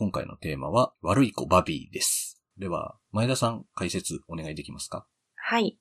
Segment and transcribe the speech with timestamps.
[0.00, 2.40] 今回のテーマは、悪い子バビーです。
[2.56, 5.08] では、前田さん解説お願いできますか？
[5.34, 5.76] はい。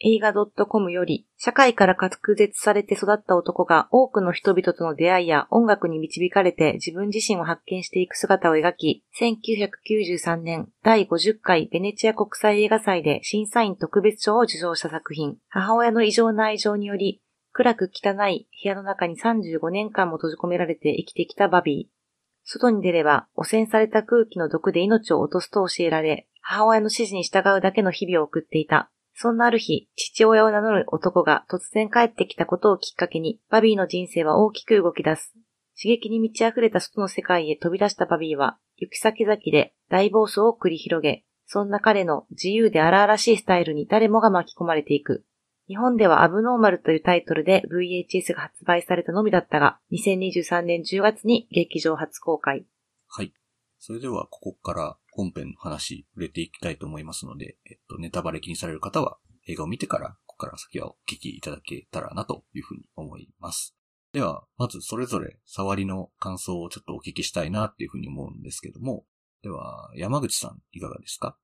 [0.00, 15.38] 映画 .com より、社会から隔絶されて育った男が多くの人々との出会いや音楽に導かれて自分自身を発見していく姿を描き、1993年第50回ベネチア国際映画祭で審査員特別賞を受賞した作品。
[15.48, 22.01] 母親の異常な愛情により、暗く汚い部屋の中に35年間も閉じ込められて生きてきたバビー。
[22.44, 28.90] 外に出れば汚染された空気の毒で命を落とすと教えられ、母親の指示に従うだけの日々を送っていた。
[29.14, 35.34] そんなある日、父親を名乗る男が突然帰ってきたことをきっかけに、バビーの人生は大きく動き出す。
[35.80, 45.24] 刺激に満ち溢れた外の世界へ飛び出したバビーは、行き先々で大暴走を繰り広げ、そんな彼の自由で荒々しいスタイルに誰もが巻き込まれていく。
[45.68, 52.66] 日本ではアブノーマルというタイトルで VHS が発売されたのみだったが、2023年10月に劇場初公開。
[53.08, 53.32] はい。
[53.78, 59.18] それでは、ここから本編の話、触れていきたいと思いますので、えっと、ネタバレ気にされる方は、
[59.48, 63.76] 映画を見てから、ここから先はお聞きいただけたらなというふうに思います。
[64.12, 69.04] では、まずそれぞれ触りの感想をちょっとお聞きしたいなっていうふうに思うんですけども、
[69.42, 71.36] では、山口さんいかがですか？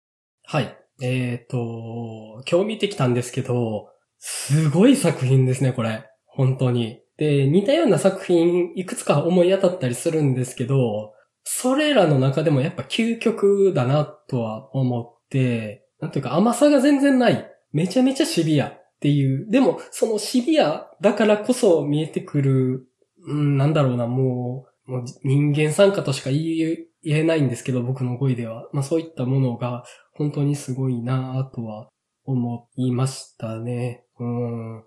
[0.45, 0.79] はい。
[1.03, 6.05] えっ、と、今日見てきたんですけど、すごい作品ですね、これ。
[6.27, 7.01] 本当に。
[7.17, 11.13] で、似たような作品、いくつか思い当たったりするんですけど、
[11.45, 17.51] それらの中でもやっぱ究極だなとは思って、なんていうか甘さが全然ない。
[17.73, 19.51] めちゃめちゃシビアっていう。
[19.51, 22.89] でも、そのシビアだからこそ見えてくる、
[23.27, 28.69] うん、なんだろうな、もう、もう人間参加としか言えないんですけど、僕の語彙では。
[28.73, 31.89] まあそういったものが本当にすごいなとは
[32.25, 34.05] 思いましたね。
[34.19, 34.85] うん。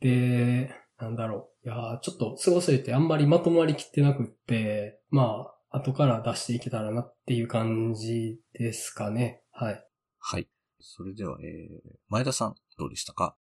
[0.00, 1.66] で、なんだろう。
[1.66, 9.42] いやーちょっと過ごせてあんまりまとまりきってなくって、まあ、後から出していけたらなっていう感じですかね。
[9.52, 9.86] はい。
[10.18, 10.48] はい。
[10.80, 13.36] それでは、えー、前田さん、どうでしたか？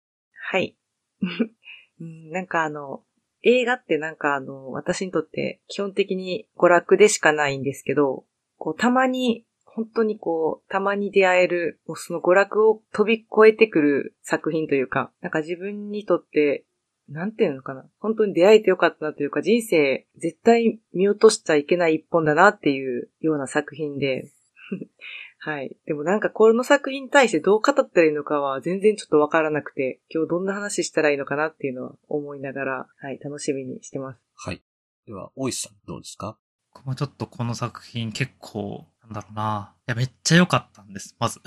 [0.50, 0.76] はい。
[2.00, 3.04] うんなんかあの、
[3.42, 8.24] 映画ってなんかあの、私にとって基本的に娯楽でしかないんですけど、
[8.56, 9.44] こう、たまに、
[9.78, 16.64] 本当にこう、たまに出会える、もうその娯楽を飛び越えてくる作品というか、なんか自分にとって、
[17.08, 17.88] なんていうのかな。
[18.00, 24.28] 本当に出会えてよかったなというか、人生絶対見落としちゃいけない一本だなっていうような作品で、
[25.38, 25.76] はい。
[25.86, 34.20] でもなんかこの作品に対してどう語ったらいいのかは全然ちょっとわからなくて、今日どんな話したらいいのかなっていうのは思いながら、はい、楽しみにしてます。
[34.34, 34.60] はい。
[35.06, 36.36] では、大石さん、どうですか？
[36.74, 39.74] 僕もちょっとこの作品結構、なんだろうな。
[39.88, 41.40] いや、めっちゃ良かったんです、まず。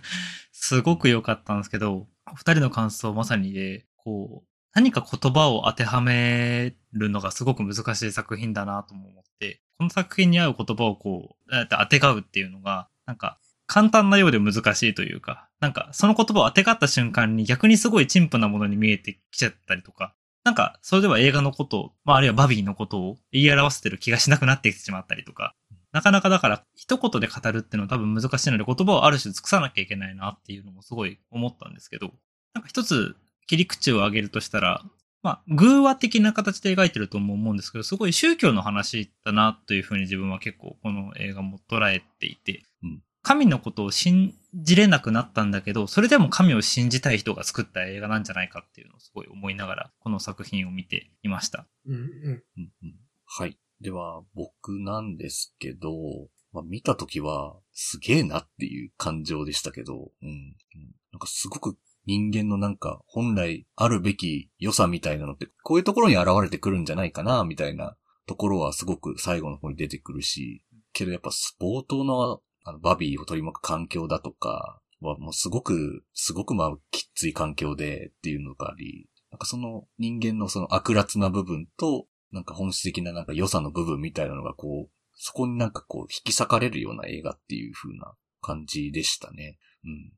[0.52, 20.14] すごく良かったんですけど、お二人の感想まさにで、こう、何か言葉を当てはめるのがすごく難しい作品だなとも思って、この作品に合う言葉をこう、当てがうっていうのが、なんか、簡単なようで難しいというか、なんか、その言葉を当てがった瞬間に逆にすごい陳腐なものに見えてきちゃったりとか、
[20.44, 25.54] なんか、それでは映画のことを、まあ、あるいはバビーのことを言い表してる気がしなくなってきてしまったりとか、
[25.94, 32.12] なかなかだから、一言で語るっていうのは多分難しいので、言葉をある種尽くさなきゃいけないなっていうのもすごい思ったんですけど、
[32.52, 33.16] なんか一つ
[33.46, 34.82] 切り口を挙げるとしたら、
[35.22, 51.64] まあ、偶話的な形で描いてるとも思うんですけど、すごい宗教の話だなというふうに自分は結構この映画も捉えていて、うん神のことを信じれなくなったんだけど、それでも神を信じたい人が作った映画なんじゃないかっていうのをすごい思いながら、この作品を見ていました。
[51.86, 52.02] うんうん。
[52.02, 52.94] うんうん
[53.26, 53.56] はい。
[53.80, 55.90] では、僕なんですけど、
[56.52, 60.56] まあ、見たときは、すげえなっていう感情でしたけど、うん。
[61.12, 61.76] なんかすごく
[62.06, 67.96] 人間のなんか、本来あるべき良さみたいなのって、こういうところに現れてくるんじゃないかな、みたいな
[68.26, 70.62] ところはすごく最後の方に出てくるし、
[70.92, 71.30] けどやっぱ
[71.60, 88.12] 冒頭のあのバビーを取り巻く環境だとかはもうすごく、すごくまあきつい環境でっていうのがあり、なんかその人間のその悪辣な部分と、なんか本質的ななんか良さの部分みたいなのがこう、そこになんかこう引き裂かれるような映画っていう風な
[88.42, 89.56] 感じでしたね。
[89.84, 90.12] うん。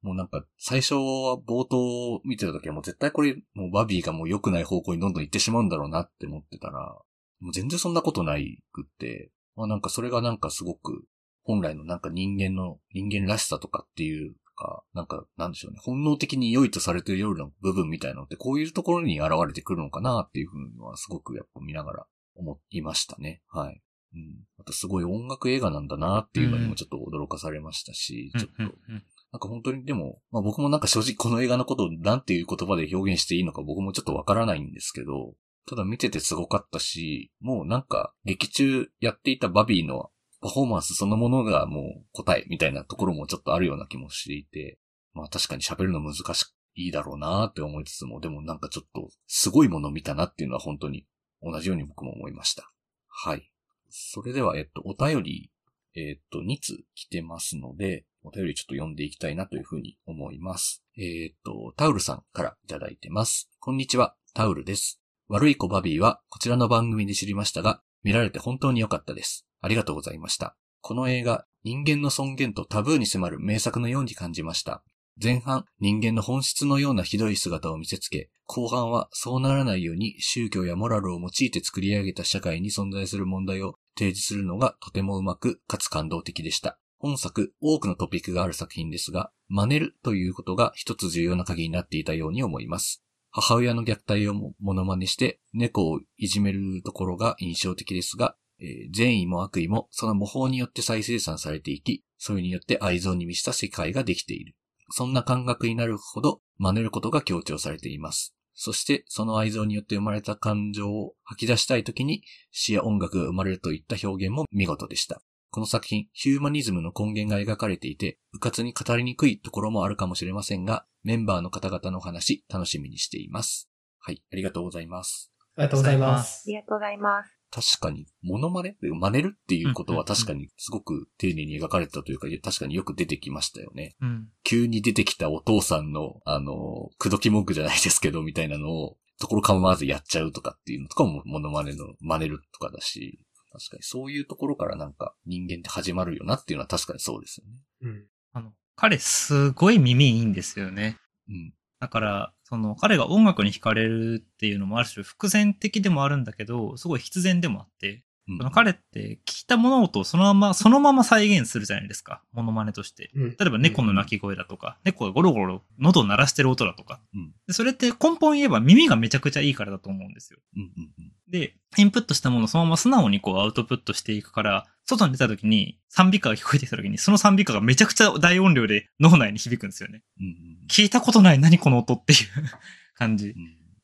[0.00, 6.96] もうなんか最初は冒頭見てた時はもう絶対これもうバビーがもう良くない方向にどんどん行ってしまうんだろうなって思ってたら、
[7.40, 11.04] もう全然そんなことないくって、まあなんかそれがなんかすごく
[11.42, 23.42] 本来のなんか人間の人間らしさとかっていうか、なんかなんでしょうね、本能的に良いとされているような部分みたいなのってこういうところに現れてくるのかなっていうふうにはすごくやっぱ見ながら思いましたね。
[23.48, 23.80] はい。
[24.14, 24.44] うん。
[24.58, 35.34] あとすごい音楽映画なんだなっていうのにもちょっと驚かされましたし、ちょっと、うんうんなんか本当にでも、まあ僕もなんか正直この映画のことをなんていう言葉で表現していいのか僕もちょっとわからないんですけど、
[35.68, 40.08] ただ見ててすごかったし、もうなんか劇中やっていたバビーの
[40.40, 44.78] パフォーマンスそのものがもう答えみたいなところもちょっとあるような気もしていて、
[45.14, 51.06] まあ確かに喋るの難しいだろうなって思いつつも、でもなんかちょっとすごいもの見たなっていうのは本当に
[51.42, 52.70] 同じように僕も思いました。
[53.08, 53.50] はい。
[53.90, 55.50] それでは、えっと、お便り、
[55.96, 60.84] えっと、2つ来てますので、お便りちょっと読んでいきたいなというふうに思います。
[60.96, 63.50] えっと、タウルさんからいただいてます。
[63.58, 65.00] こんにちは、タウルです。
[65.28, 69.47] 悪い子バビーはこちらの番組で知りましたが、見られて本当に良かったです。
[69.60, 70.56] ありがとうございました。
[70.80, 74.82] この映画、人間の尊厳とタブーに迫る名作のように感じました。
[75.20, 86.78] 前半、人間の本質のようなひどい姿を見せつけ、後半はそうならないように宗教やモラルを用いて作り上げた社会に存在する問題を提示するのがとてもうまく、かつ感動的でした。
[86.98, 93.02] 本作、多くのトピックがある作品ですが、真似るということが一つ重要な鍵になっていたように思います。
[93.30, 104.54] 母親の虐待をモノマネして猫をいじめるところが印象的ですが、えー善意も悪意もその模倣によって再生産されていき、それによって愛憎に満ちた世界ができている。
[104.90, 108.34] そんな感覚になるほど真似ることが強調されています。
[108.54, 115.22] そして、その愛憎によって生まれた感情を吐き出したい時に詩や音楽が生まれるといった表現も見事でした。
[115.50, 123.70] この作品、ヒューマニズムの根源が描かれていて、うかつに語りにくいところもあるかもしれませんが、メンバーの方々のお話、楽しみにしています。
[124.00, 125.32] はい、ありがとうございます。
[125.56, 126.42] ありがとうございます。
[126.46, 127.37] ありがとうございます。
[127.50, 129.34] 確かに、モノマネ真似る？
[129.34, 133.96] っていうことは確かにすごく丁寧に描かれてたというか、確かによく出てきましたよね。
[134.00, 134.28] うん。
[134.44, 143.18] 急に出てきたお父さんの、あの、口説き文句じゃないですけど、みたいなのを、ところ構わずやっちゃうとかっていうのとかも、モノマネの真似るとかだし、
[143.50, 147.52] 確かにそういうところからなんか人間って始まるよなっていうのは確かにそうですよね。
[147.82, 148.06] うん。
[148.32, 150.98] あの、彼すごい耳いいんですよね。
[151.28, 151.54] うん。
[151.80, 162.22] だから、その彼が音楽に惹かれるっていうのもある種伏線的でもあるんだけど、すごい必然でもあって、うの彼って聞いた物音をそのまま、そのまま再現するじゃないですか。
[162.32, 163.10] モノマネとして。
[163.14, 163.30] うん。
[163.30, 167.00] 例えば猫の鳴き声だとか、猫がゴロゴロ喉を鳴らしてる音だとか。
[167.14, 170.38] うんでそれって根本言えば耳がめちゃくちゃいいからだと思うんですよ。
[170.56, 171.12] うんうんうん。
[171.30, 180.02] で、インプットしたものをそのまま素直にこうアウトプットしていくから、外に出た時に賛美歌が聞こえてきた時に、その賛美歌がめちゃくちゃ大音量で脳内に響くんですよね。
[180.20, 182.18] うんうん聞いたことない何この音っていう
[182.94, 183.28] 感じ。
[183.28, 183.34] うん。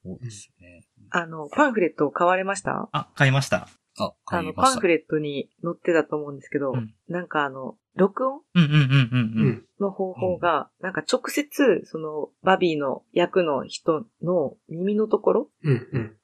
[0.05, 0.85] そうですね。
[1.11, 2.89] あの、パンフレットを買われました？
[2.93, 3.69] あ、買いました。
[3.99, 4.89] あ、あの、パンフ。
[4.89, 8.43] レットに載ってたと思うんですけど、うんなんかあの、録音？
[9.79, 15.51] の方法が、なんか直接、その、バビーの役の人の耳のところ。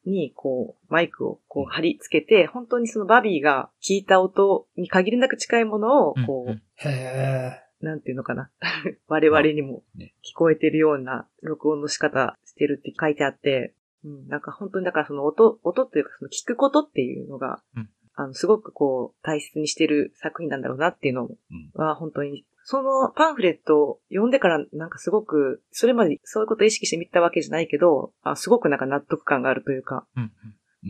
[0.04, 8.50] に、こう、マイクをこう貼り付けて、本当にそのバビーが聞いた音に限りなく近いものを、こう、うんうんへなんていうのかな。
[9.08, 13.74] 我々にもね聞こえてるような録音の仕方してるって書いてあって、
[14.04, 21.36] うん、なんか本当にだからその音、音っていうかその聞くことっていうのが、うんあの、すごくこう、大切にしてる作品なんだろうなっていうのうん。
[21.74, 30.30] は本当に、そのパンフレットを読んでからなんかすごく、それまでそういうことを意識して見たわけじゃないけど、あすごくなんか納得感があるというか、うんうん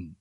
[0.01, 0.17] うん。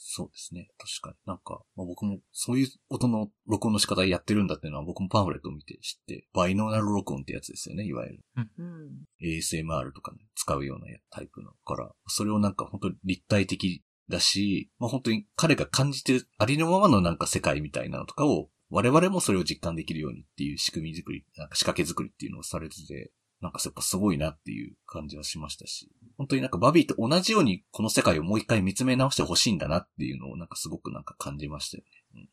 [0.00, 0.68] そうですね。
[0.78, 1.16] 確かに。
[1.26, 8.24] なんか、まあ、僕もそういう音の録音の仕方やってるんだっていうのは僕もパンフレットを見て知って、バイノーナル録音ってやつですよね、いわゆる。
[8.36, 9.04] うん。
[9.20, 32.28] ASMR とかね、使うようなタイプのから、それをなんか本当に立体的だし、まあ本当に彼が感じてるありのままのなんか世界みたいなのとかを、我々もそれを実感できるようにっていう仕組み作り、なんか仕掛け作りっていうのをされてて、なんかやっぱすごいなっていう感じはしましたし、本当になんかバビーと同じようにこの世界をもう一回見つめ直してほしいんだなっていうのをなんかすごくなんか感じましたよね。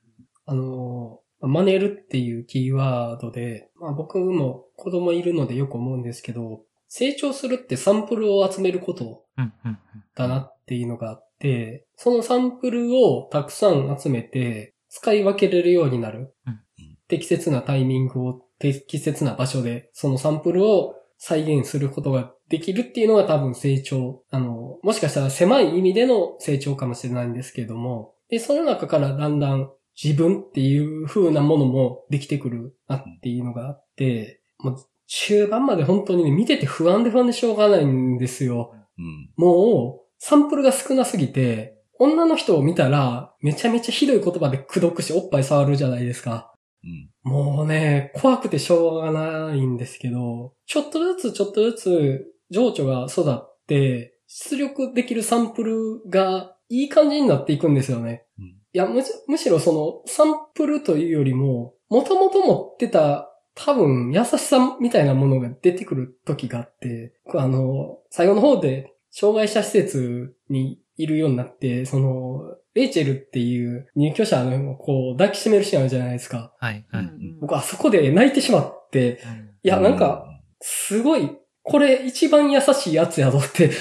[0.48, 9.78] あのー、真似るっていうキーワードで、まあ僕も子供いるのでよく思うんですけど、成長するってサンプルを集めることうんうん
[10.16, 16.60] だなっていうのがあって、そのサンプルをたくさん集めて使い分けれるようになるうん。
[17.08, 24.24] 適切なタイミングを適切な場所でそのサンプルを再現することができるっていうのが多分成長。
[24.30, 38.74] あの、もしかしたら狭い意味での成長かもしれないんですけれども、で、その中からだんだん自分っていう風なものもできてくるなっていうのがあって、もう中盤まで本当にね、見てて不安で不安でしょうがないんですよ。
[38.98, 39.32] うん。
[39.38, 46.54] もう、サンプルが少なすぎて、女の人を見たら、めちゃめちゃひどい言葉で口説くし、おっぱい触るじゃないですか。
[46.86, 47.10] うん。
[47.24, 58.26] もうね、怖くてしょうがないんですけど、ちょっとずつちょっとずつ情緒が育って、出力できるサンプルがいい感じになっていくんですよね。
[58.40, 58.46] うん。
[58.46, 76.54] いや、むしむしろそのサンプルというよりも、もともと持ってた多分優しさみたいなものが出てくる時があって、あの、最後の方で障害者施設にいるようになって、その、レイチェルっていう入居者のこう抱きしめるシーンあるじゃないですか。
[76.60, 76.86] はい。
[76.92, 77.04] はい。
[77.04, 79.22] うんうん僕あそこで泣いてしまって、
[79.64, 80.26] いや、なんか、
[80.62, 81.30] すごい、
[81.64, 83.72] これ一番優しいやつやぞって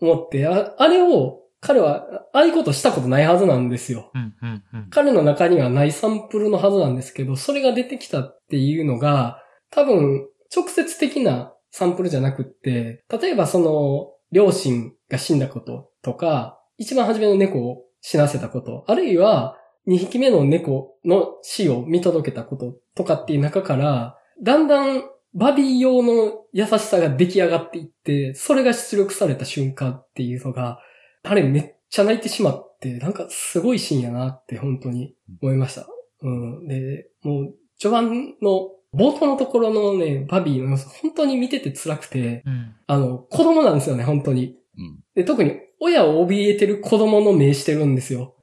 [0.00, 4.10] 思って、ああれを彼は、ああいうことしたことないはずなんですよ。
[4.14, 4.34] うん。
[4.40, 4.64] うん。
[4.72, 4.90] うん。
[4.90, 25.02] 彼の中にはないサンプルのはずなんですけど、それが出てきたっていうのが、多分、直接的なサンプルじゃなくって、例えばその、両親が死んだこととか、一番初めの猫を死なせたこと、あるいは、二匹目の猫の死を見届けたこととかっていう中から、だんだん
[25.34, 30.80] バビー用の優しさが出来上がっていって、それが出力された瞬間っていうのが、
[31.22, 35.86] あれめっちゃ泣いてしまって、なんかすごいシーンやなって本当に思いました。
[36.22, 36.66] うん。
[36.66, 42.74] で、もう、序盤の冒頭のところのね、バビーの様子、本当に見てて辛くて、うん。
[42.86, 44.56] あの、子供なんですよね、本当に。
[44.76, 45.00] うん。
[45.14, 48.34] で、特に親を怯えてる子供の目してるんですよ。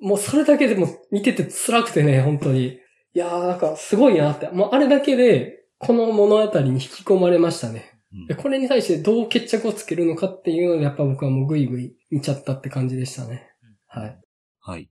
[0.00, 2.78] もうそれだけでも見てて辛くてね、本当に。
[3.14, 4.48] いやーなんかすごいなって。
[4.48, 7.90] もうあれだけで、この物語に引き込まれましたね。
[8.12, 13.50] うんでこれに対してどう決着をつけるのかっていうので、やっぱ僕はもうグイグイ見ちゃったって感じでしたね。
[13.88, 14.20] はい。
[14.60, 14.88] はい。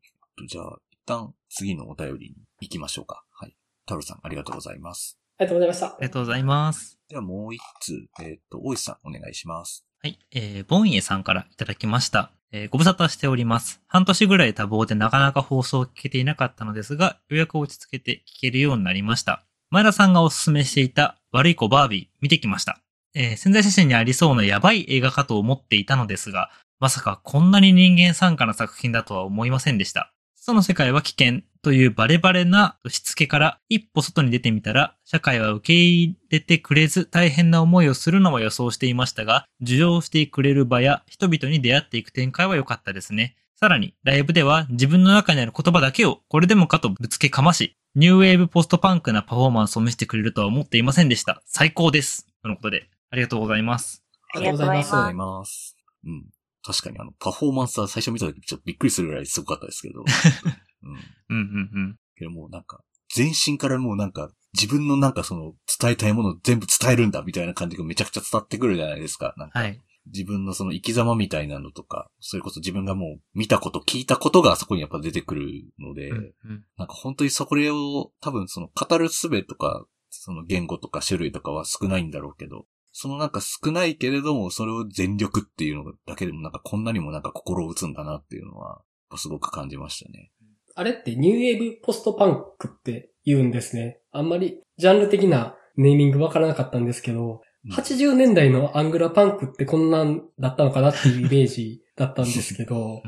[0.48, 3.24] じゃあ、一旦次のお便りに行きましょうか。
[3.32, 3.56] はい。
[3.86, 5.20] タロさん、ありがとうございます。
[5.38, 5.98] ありがとうございましたあ。
[6.02, 7.00] りがとうございます。
[7.08, 9.86] ではもう一通、えっ、と、大石さん、お願いします。
[10.06, 10.20] はい。
[10.34, 12.34] えー、ボンイエさんからいただきました。
[12.52, 13.82] えーご無沙汰しております。
[13.88, 19.46] 半年ぐらい多忙でなかなか放送を聞けていなかったのですが、ようやく落ち着けて聞けるようになりました。
[19.70, 22.82] 前田さんがおすすめしていた悪い子バービー見てきました。
[23.16, 26.50] えー潜在写真にありそうなやばい映画かと思っていたのですが、
[26.82, 30.12] まさかこんなに人間参加な作品だとは思いませんでした。
[30.36, 43.38] その世界は危険というバレバレなしつけから一歩外に出てみたら、社会は受け入れてくれず大変な思いをするのは予想していましたが、受容してくれる場や人々に出会っていく展開は良かったですね。
[43.56, 51.42] さらに、ライブでは自分の中にある言葉だけをこれでもかとぶつけかまし、ニューウェーブポストパンクなパフォーマンスを見せてくれるとは思っていませんでした。
[51.46, 52.28] 最高です。
[52.42, 54.04] とのことで、ありがとうございます。
[54.36, 55.78] ありがとうございますありありがとうございます。
[56.04, 56.26] うん。
[56.66, 60.04] 確かにあの、パフォーマンスは最初見た時ちょっとびっくりするぐらいすごかったですけど。
[60.84, 60.94] うん。
[60.94, 62.00] うんうんうん。
[62.16, 62.82] けどもうなんか、
[63.14, 69.34] 全身からもうなんか、自分のなんかその、伝えたいものを全部伝えるんだみたいな感じがめちゃくちゃ伝わってくるじゃないですか。
[69.38, 69.80] なんか、はい。
[70.08, 88.82] 自分のその生き様みたいなのとか、それこそ自分がもう見たこと、聞いたことがそこにやっぱ出てくるので、うんうんなんか本当にそこを多分その語る術とか、その言語とか種類とかは少ないんだろうけど、そのなんか少ないけれども、それを全力っていうのだけでもなんかこんなにもなんか心を打つんだなっていうのは、
[89.16, 90.32] すごく感じましたね。
[90.76, 94.00] あれってニューウェーブポストパンクって言うんですね。
[94.12, 97.40] あんまりジャンル的なネーミングわからなかったんですけど、うん
[97.72, 103.02] 80年代のアングラパンクってこんなんだったのかなっていうイメージだったんですけど、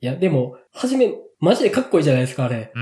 [0.00, 2.72] いや、でも、はじめ、マジでかっこいいじゃないですか、あれ。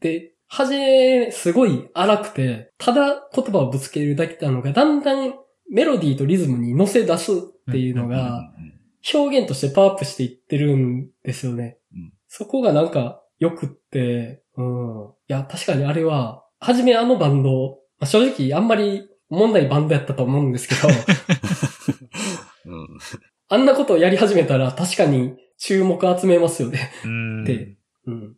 [0.00, 5.34] で、はじめ、すごい荒くて、ただ言葉をぶつけるだけなのが、だんだん
[5.70, 7.36] メロディーとリズムに乗せ出すっ
[7.70, 8.70] ていうのが、うん
[9.12, 11.78] 表現としてパワーアップしていってるんですよね。
[12.30, 15.08] うんそこがなんか良くって、うん。
[15.28, 20.88] いや、確かにあれは、はじめあのバンド、まあ、正直あんまり問題バンドやったと思うんですけど、
[22.70, 22.98] うん
[23.48, 26.92] あんなことをやり始めたら確かに注目集めますよね。
[27.04, 27.44] うん。
[27.44, 28.36] でうん。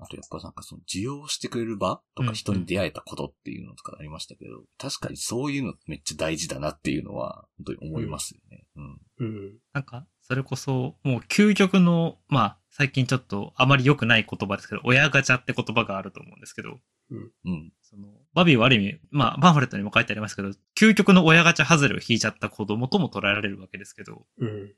[0.00, 8.64] あとやっぱなんかその需要してくれる場とか人に出会えたことっていうのとかありましたけど、確かにそういうのめっちゃ大事だなっていうのは本当に思いますよね。
[8.76, 8.98] うん。
[9.18, 9.58] うん。
[9.74, 16.78] なんか、それこそ、もう究極の、まあ、最近ちょっとあまり良くない言葉ですけど、親ガチャって言葉があると思うんですけど、
[17.10, 17.72] うん。
[17.82, 24.70] その、バビーはある意味、まあ、パンフレットにも書いてありますけど、究極の親ガチャ外れを引いちゃった子供とも捉えられるわけですけど、うん。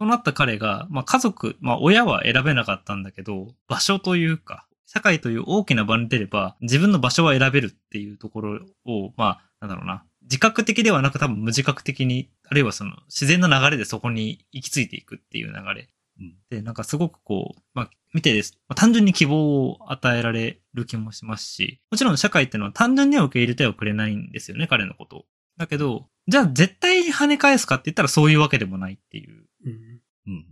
[0.00, 15.88] そうなった彼が、まあ家族、まあ親は選べなかったんだけど、場所というか、社会という大きな場に出れば、自分の場所は選べるっていうところを、まあ、なんだろうな、自覚的ではなく多分無自覚的に、あるいはその自然な流れでそこに行き着いていくっていう流れ。
[16.20, 18.58] うんで、なんかすごくこう、まあ、見てです。
[18.68, 25.24] まあ、単純に希望を与えられる気もしますし、もちろん社会っていうのは単純には受け入れてはくれないんですよね、彼のことを。
[25.56, 29.46] だけど、じゃあ絶対に跳ね返すかって言ったらそういうわけでもないっていう。
[29.64, 29.72] うん。
[29.72, 30.32] うん。
[30.34, 30.44] うん。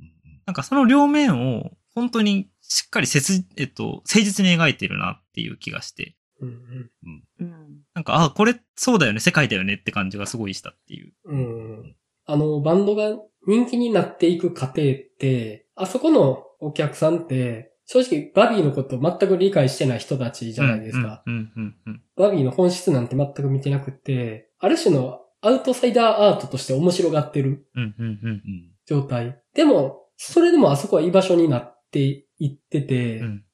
[0.47, 6.91] なんかその両面を本当にしっかり切、えっと、誠実に描いているなっていう気がして、うん。
[7.39, 7.83] うん。
[8.01, 11.13] なんか、あ、これそうだよね、世界だよねって感じがすごいしたっていう。
[11.25, 11.97] うん。
[12.25, 13.11] あの、バンドが
[13.47, 21.23] 人気になっていく過程って、あそこのお客さんって、正直バビーのこと全く理解してない人たちじゃないですか。
[21.27, 22.03] うん、うん、うん、うん。
[22.17, 28.29] バビーの本質なんて全く見てなくって、ある種のアウトサイダーアートとして面白がってるうん、うん、うん。
[28.29, 28.41] うん。
[28.87, 29.43] 状態。
[29.55, 33.45] でも、それでもあそこは居場所になっていってて、うん。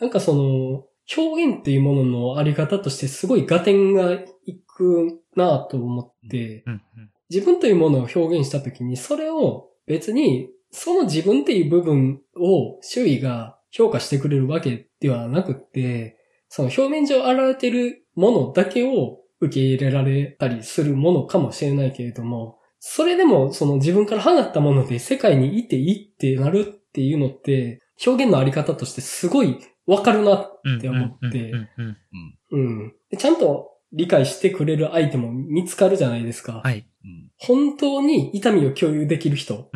[0.00, 0.84] なんかその、
[1.16, 6.82] 表現っていうもののあり方としてすごい合点がいくなと思って、うん。
[7.30, 16.18] 自分というものを表現したときに、それを別に、その自分っていう部分を周囲が評価してくれるわけではなくって、
[16.48, 30.78] その表面上現れてるものだけを受け入れられたりするものかもしれないけれども、それでもその自分から放ったもので世界にいていいってなるっていうのって、表現のあり方としてすごいわかるなうん。
[30.78, 36.60] って思ってちゃんと理解してくれる相手も見つかるじゃないですか。
[36.64, 36.86] はい。
[37.04, 37.30] うん。
[37.38, 39.70] 本当に痛みを共有できる人。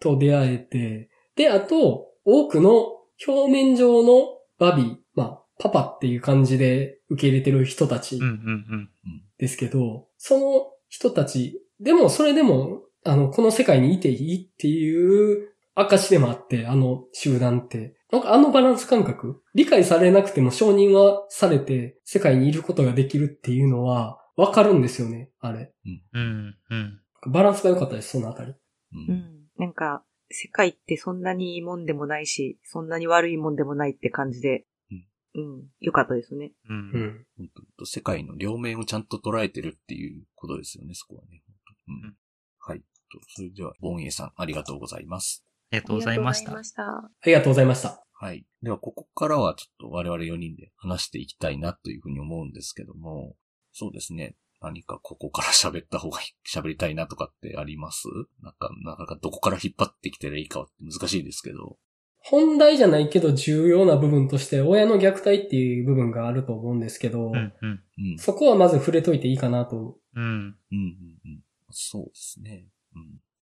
[0.00, 8.20] と出会えて、で、あと、多くの表面上のバビー、まあ、パパっていう感じで受け入れてる人たち。
[9.38, 15.48] ですけど、その人たち、でもそれでも、あの、この世界にいていいっていう
[15.80, 17.96] 証でもあって、あの集団って。
[18.10, 25.72] なんかあのバランス感覚、理解されなくても承認はされて世界にいることができるっていうのはわかるんですよね、あれ。
[26.14, 26.54] うん。
[26.70, 27.00] うん。
[27.30, 28.52] バランスが良かったです、そのあたり。
[28.52, 28.56] う。
[28.92, 29.48] うんん。
[29.58, 34.64] なんか、世界ってそんなにいいもんでもないし、そんなに悪いもんでもないって感じで、
[35.34, 35.66] うん。
[35.80, 36.52] よかったですね。
[36.68, 36.72] う。
[36.72, 37.26] うんん。
[37.36, 41.42] 本当世界の両面をちゃんと捉えてるっていうことですよね、そこはね。
[41.88, 42.16] うんうん。
[42.58, 42.80] はい。
[42.80, 45.44] とそれでは、ボンエイさん、ありがとうございます。
[45.70, 46.64] ありがとうございましたありがとうございま。
[46.64, 46.82] した。
[46.82, 48.04] ありがとうございました。
[48.20, 48.46] はい。
[48.62, 53.34] では、ここからはちょっと我々4人で話していきたいなというふうに思うんですけども、
[53.72, 54.34] そうですね。
[54.60, 58.08] 何かここから喋った方がいい、 喋りたいなとかってあります？
[58.42, 61.78] なんか、なかなかどこから引っ張ってきたらいいかは難しいですけど。
[62.20, 67.36] 本題じゃないけど重要な部分として親の虐待っていう部分があると思うんですけど、うん。
[67.36, 67.84] うん。
[67.98, 68.18] うん。
[68.18, 69.96] そこはまず触れといていいかなと。
[70.14, 70.24] うん。
[70.24, 71.44] うん、うん、うん。
[71.70, 72.66] そうですね。
[72.96, 73.02] うん。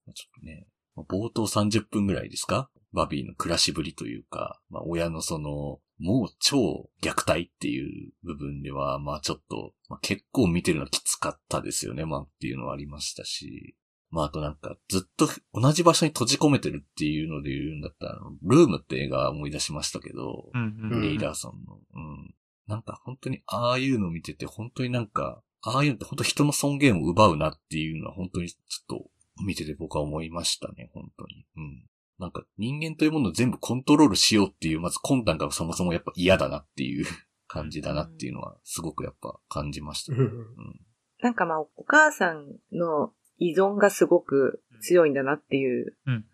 [0.07, 2.69] まあちょっとね、まあ冒頭30分ぐらいですか？
[2.93, 13.75] バビーの暮らしぶりというか、まあ親のその、もう超虐待っていう部分では、まあちょっと、まあ、結構見てるのきつかったですよね、まあっていうのはありましたし、
[14.11, 20.89] まああとなんかずっと同じ場所に閉じ込めてるっていうので言うんだったら、ルームって映画思い出しましたけど、うん。
[20.91, 21.79] うんレイラーソンの。
[21.95, 22.33] うん。
[22.67, 29.09] なんか本当にああいうの見てて、本当になんか、ああいうのって本当人の尊厳を奪うなっていうのは本当にちょっと
[29.43, 31.45] 見てて僕は思いましたね、本当に。
[31.57, 31.85] うん。
[32.19, 37.05] なんか人間というものを全部コントロールしようっていう、まず魂胆がそもそもやっぱ嫌だなっていう
[37.47, 40.13] 感じだなっていうのはすごくやっぱ感じました。
[40.13, 40.79] うんうん。
[41.21, 46.13] なんかまあ、お母さんの依存がすごく強いんだなっていう、うん。
[46.13, 46.25] うん。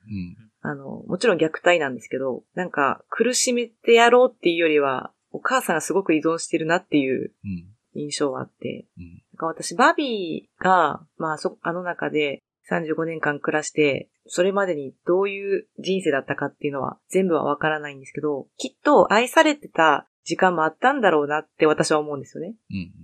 [0.61, 7.75] あの、もちろん虐待なんですけど、なんか苦しめてやろうっていうよりは、お母さんがすごく依存してるなっていううん。
[7.93, 9.23] 印象はあって、うん。
[9.33, 22.55] なんか私、バビーが、まあそ、あの中で35年間暮らして、それまでにどういう人生だったかっていうのは全部はわからないんですけど、きっと愛されてた時間もあったんだろうなって私は思うんですよね。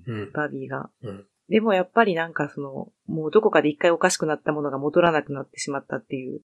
[0.07, 0.13] うん。
[0.13, 0.31] うん。
[0.31, 0.89] バビーが。
[1.03, 6.41] うんでもやっぱりなんかその、もうどこかで一回おかしくなったものが戻らなくなってしまったっていう、うん。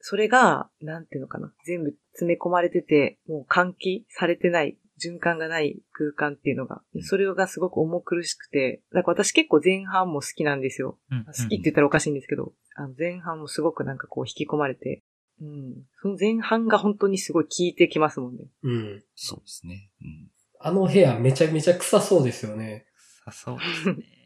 [0.00, 10.98] それが、なんていうのかな、全部詰め込まれてて、もう換気されてない、循環がない空間っていうのが、それがすごく重苦しくて、だから私結構前半も好きなんですよ。
[11.10, 11.24] うん。
[11.24, 15.02] 好きって言ったらおかしいんですけど、あの前半もすごくなんかこう引き込まれて、
[15.40, 15.74] うん。
[16.02, 18.44] その前半が本当にすごい効いてきますもんね。
[18.62, 19.02] うん。
[19.14, 19.90] そうですね。
[20.02, 20.30] うん。
[20.60, 22.86] あの部屋めちゃめちゃ臭そうですよね。
[23.24, 24.20] さそうですね。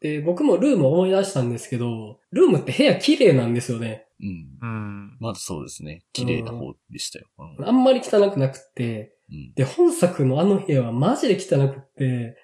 [0.00, 4.06] で、僕もルーム思い出したんですけど、ルームって部屋綺麗なんですよね。
[4.20, 4.58] うん。
[4.60, 5.16] うん。
[5.20, 6.04] まずそうですね。
[6.12, 7.26] 綺麗な方でしたよ。
[7.58, 7.68] うん。
[7.68, 9.15] あんまり汚くなくって、うん。
[9.54, 12.36] で、本作のあの部屋はマジで汚くって、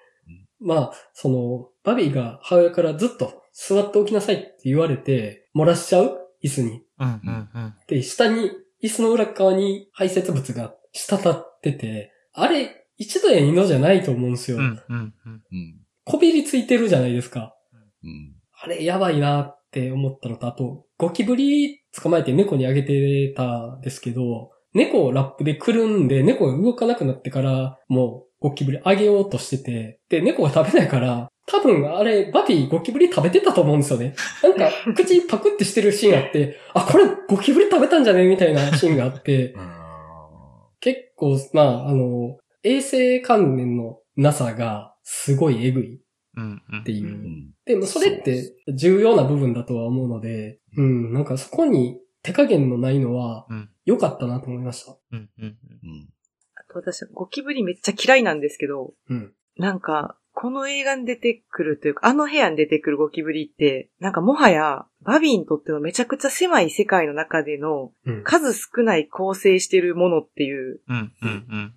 [0.59, 6.19] まあ、その、バビーが母親からずっと座っておきなさいって言われて、漏らしちゃう？
[6.43, 6.81] 椅子に。
[6.99, 7.07] うん。
[7.07, 7.49] うん。
[7.53, 7.73] うん。
[7.87, 14.57] で、下に、椅子の裏側に排泄物が滴ってて、あれ、一度や二度じゃないと思うんですよ。
[14.57, 14.81] うん。
[14.89, 15.13] うん。
[15.25, 15.81] うん。
[16.05, 17.55] こびりついてるじゃないですか。
[18.03, 18.35] うん。
[18.61, 34.15] あれ、やばいなって思ったのと、あと、ゴキブリ捕まえて猫にあげてたんですけど、猫をラップでくるんで、猫が動かなくなってから、もう、ゴキブリあげようとしてて、で、猫が食べないから、多分あれ、バビーゴキブリ食べてたと思うんですよね。
[34.41, 38.27] なんか、 口パクってしてるシーンあって、あ、これゴキブリ食べたんじゃね？
[38.27, 45.99] みたいなシーンがあって、あ 結構、まあ、あの、衛生関連のなさがすごいエグい
[46.35, 46.61] うん。
[46.71, 46.79] うん。
[46.81, 47.11] っていうーう。
[47.11, 47.51] ん。
[47.65, 53.69] でもそれって重要な部分だとは思うので、うん、なんかそこに手加減のないのはうん。
[53.85, 54.95] 良かったなと思いました。
[55.11, 55.29] うん。
[55.37, 55.45] うん。
[55.45, 56.09] うん。
[56.55, 59.33] あと私、ゴキブリめっちゃ嫌いなんですけど、うん。
[59.57, 68.23] なんか、この映画に出てくるというか、あの部屋に出てくるゴキブリって、なんかもはや、バビーにとってのめちゃくちゃ狭い世界の中でのうん。
[68.23, 70.79] 数少ない構成してるものっていう。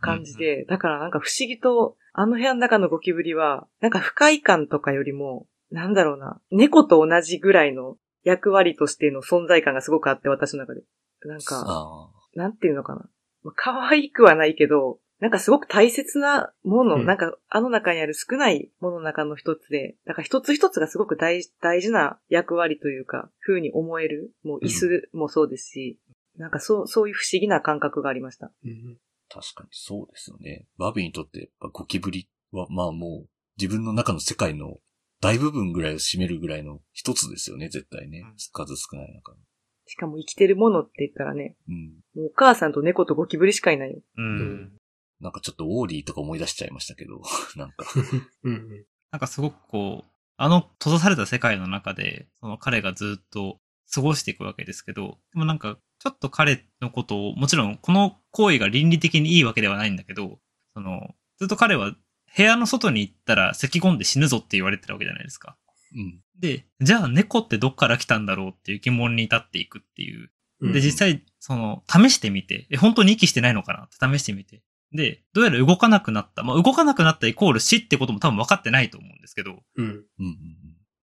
[0.01, 0.37] 感じ。
[0.37, 10.83] で、だからなんか不思議と、あの部屋の中のゴキブリは、なんか不快感とかよりも、なんだろうな、猫と同じぐらいの役割としての存在感がすごくあって、私の中で。
[11.25, 13.09] なんか、あなんていうのかな。
[13.45, 26.01] まあ可愛くはないけど、なんかすごく大切なもの、うんなんかあの中にある少ないものの中の一つで、だから一つ一つがすごく大大事な役割というか、風に思える、もう椅子もそうですし、
[26.37, 28.51] なんかそう、そういう不思議な感覚がありました。
[28.65, 30.67] うん確かにそうですよね。
[30.79, 34.77] バビーにとってやっぱゴキブリはまあもう自分の中の世界の
[35.21, 38.35] 大部分ぐらいを占めるぐらいの一つですよね、絶対ねうん。
[38.53, 39.39] 数少ない中の。
[39.87, 41.85] しかも生きてるものって言ったらね、うん。
[42.15, 44.01] もうお母さんと猫とゴキブリしかいないよ。
[44.17, 44.73] うん。
[45.21, 47.23] なんかちょっとオーリーとか思い出しちゃいましたけど、
[47.57, 47.87] なんか。
[48.45, 48.85] うんうん。
[49.11, 53.61] なんかすごくこう、あの閉ざされた世界の中で、その彼がずっと
[53.93, 60.41] 過ごしていくわけですけど、でもなんか、ちょっと彼のことを、もちろんこの行為が倫理的にいいわけではないんだけど、
[60.75, 61.95] その、ずっと彼は
[62.35, 65.57] 部屋の外に行ったら咳込んで死ぬぞって言われてるわけじゃないですか。
[65.95, 66.21] うん。
[66.39, 70.31] で、じゃあ猫ってどっから来たんだろうっていう疑問に至っていくっていう。
[70.61, 74.63] うんで、実際、その、試してみて、え、本当に息してないのかなって試してみて。
[74.91, 76.43] で、どうやら動かなくなった。
[76.45, 79.85] まあ、動かなくなったイコール死ってことも多分分かってないと思うんですけど、うん。
[79.85, 80.37] うんうん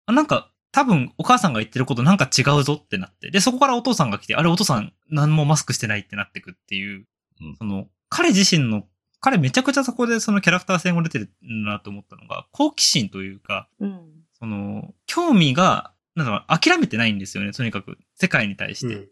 [0.10, 3.30] あなんか、多分お母さんが言ってることなんか違うぞってなって。
[3.32, 7.08] で、そこからお父さんが来て、あれお父さん何もマスクしてないってなってくっていう、
[7.41, 8.84] うんその、彼自身の、
[9.19, 14.01] 彼めちゃくちゃそこでそのキャラクター性も出てるなと思ったのが、好奇心というか、うん。
[14.39, 17.97] その、興味が、なんだろう、諦めてないんですよね、とにかく。
[18.15, 19.10] 世界に対して。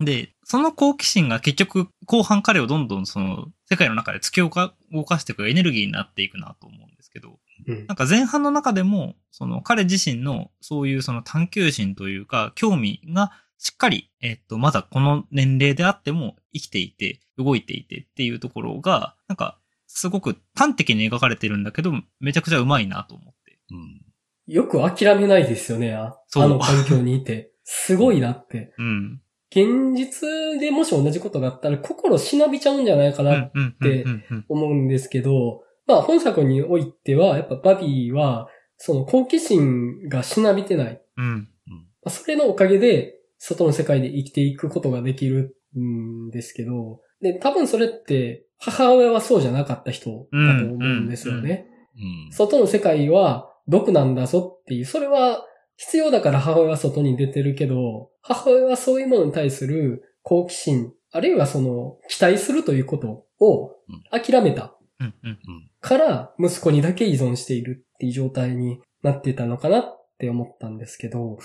[0.00, 23.58] で、その好奇心が結局、後半彼をどんどんその、世界の中で突き動か動かしていくエネルギーになっていくなと思うんですけど、うんなんか前半の中でも、その彼自身のそういうその探求心というか、興味がしっかり、えっと、まだこの年齢であっても生きていて、動いていてっていうところが、なんか、すごく端的に描かれてるんだけど、めちゃくちゃうまいなと思って。
[23.70, 24.00] うん。
[24.46, 27.50] よく諦めないですよね、あの環境にいて。
[27.64, 28.74] すごいなって。
[28.78, 29.20] うん。
[29.50, 30.28] 現実
[30.60, 34.44] でもし同じことがあったら心しなびちゃうんじゃないかなんうん、うんうん。
[34.48, 41.00] 思うんですけど、まあ本作においては、やっぱバビーは、その好奇心がしなびてない。
[41.16, 41.48] うん。
[41.66, 51.66] まあそれのおかげで、外の世界で生きていくことができるんですけど、で、多分それって、母親はそうじゃなかった人だと思うんですよね。
[51.96, 52.32] うん。
[52.32, 55.44] 外の世界は毒なんだぞっていう、それは
[55.76, 63.72] 必要だから母親は外に出てるけど、母親はそういうものに対する好奇心、あるいはその期待するということを
[64.10, 64.76] 諦めた。
[65.80, 71.38] から息子にだけ依存しているっていう状態になってたのかなって思ったんですけど、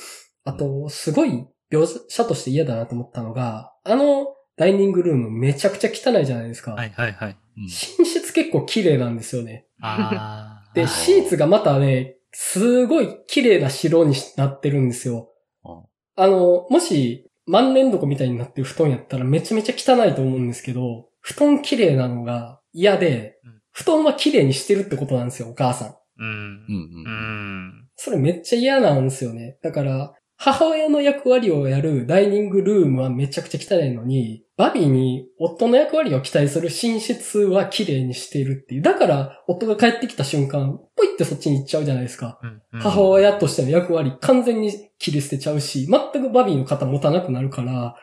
[0.45, 4.27] あと、すごい描写として嫌だなと思ったのが、あの
[4.57, 6.73] ダイニングルームめちゃくちゃ汚いじゃないですか。
[6.73, 7.37] はい、はい、はい。
[7.57, 9.65] うん寝室結構綺麗なんですよね。
[9.81, 10.71] ああ。
[10.75, 15.31] で、シーツがまたね、すごい綺麗な白になってるんですよ。
[15.63, 15.81] あ
[16.15, 25.95] あの、もし、万年床みたいになってる布団やったらめちゃめちゃ汚いと思うんですけど、布団綺麗なのが嫌でうん、布団は綺麗にしてるってことなんですよ、お母さん。
[26.19, 26.31] うんう。
[26.31, 27.67] んううん。
[27.67, 27.89] ん。
[27.95, 29.57] それめっちゃ嫌なんですよね。
[29.63, 38.81] だから、母親の役割をやるダイニングルームはめちゃくちゃ汚いのに、バビーに夫の役割を期待する寝室は綺麗にしているっていう。
[38.81, 42.39] だから、夫が帰ってきた瞬間、ポイってそっちに行っちゃうじゃないですか。
[42.41, 47.95] うんうん母親としての役割完全に切り捨てちゃうし、全くバビーの肩持たなくなるから、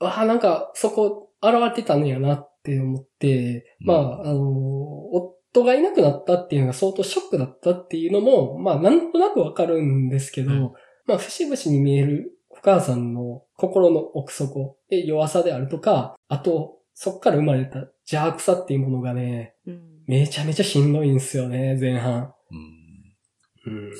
[0.00, 10.70] ああ、なんかそこ現れてたんやなって思って、うんまあ、あの、夫がいなくなったっていうのが相当ショックだったっていうのも、まあ、なんとなくわかるんですけど、うん
[11.08, 20.02] まあ、節々に見えるお母さんの心の奥底で弱さであるとか、あと、そっから生まれた邪悪さっていうものがね、うん。
[20.06, 22.34] めちゃめちゃしんどいんですよね、前半。
[22.50, 23.72] うん。
[23.72, 23.92] うん。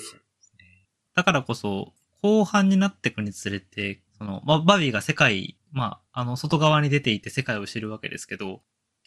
[1.14, 8.61] だからこそ、後半になっていくにつれて、その、まあ、バビーが世界、まあ、あの、外側に出ていて世界を知るわけですけど、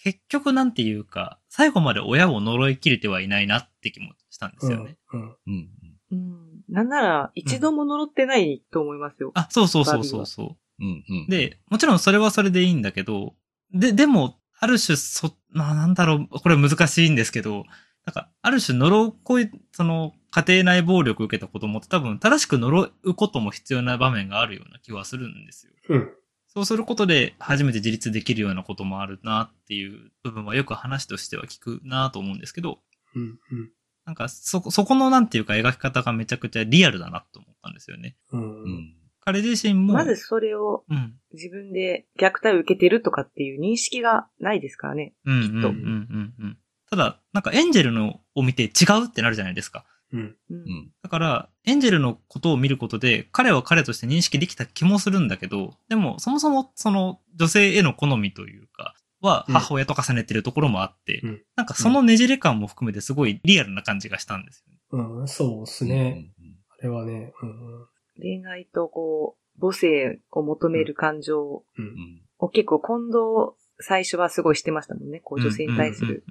[0.04, 4.98] 結局なんていうか、最後まで親を呪い切れてはいないなって気もしたんですよね。
[5.14, 5.22] うん。
[5.22, 5.70] うん。
[6.12, 6.51] うん。
[6.72, 9.32] なんなら、一度も呪ってないと思いますよ。
[9.36, 10.84] あ、そうそうそうそうそう。
[10.84, 11.04] うん。
[11.08, 11.28] うん。
[11.28, 13.36] で、もちろんそれはそれでいいんだけど、
[13.74, 17.66] で、でも、ある種、そ、まあなんだろう、これ難しいんですけど、
[18.06, 25.74] なんか、ある種呪い、その、家庭内暴力を受けた子供って多分、正しく呪うことも必要な場面があるような気はするんですよ。
[25.90, 26.10] うん。
[26.48, 32.80] そうすることで、初めて自立できるようなこともあるなっていう部分はよく話としては聞くなと思うんですけど、
[33.16, 33.22] うん。
[33.24, 33.72] うん。
[34.12, 38.18] なんかそこ、そこのなんていうか描き方がめちゃくちゃリアルだなと思ったんですよね。
[38.34, 38.64] うん。
[38.64, 38.94] うん。
[39.22, 39.94] 彼自身も。
[39.94, 41.14] まずそれをうん。
[41.34, 45.14] 自分で虐待を受けてるとかっていう認識がないですからね。
[45.26, 46.58] うんうんうんうんうん。
[46.90, 48.68] ただ、なんかエンジェルのを見て違
[49.02, 49.86] うってなるじゃないですか。
[50.12, 50.36] うん。
[50.50, 50.92] うんうん。
[51.02, 65.12] だから、エンジェルのことを見ることで、彼は彼として認識できた気もするんだけど、でも、そもそも、その、女性への好みというか、は、うん母親と重ねてるところもあって、うんなんかそのねじれ感も含めてすごいリアルな感じがしたんですよね。
[65.20, 66.32] うん、そうですうんね。。
[66.70, 67.88] あれはね、うん。
[68.20, 71.82] 恋愛とこう、母性を求める感情う。
[71.82, 72.22] うんん。
[72.40, 75.20] を結構混同最初はすごいしてましたもんね。
[75.20, 76.24] こう女性に対する。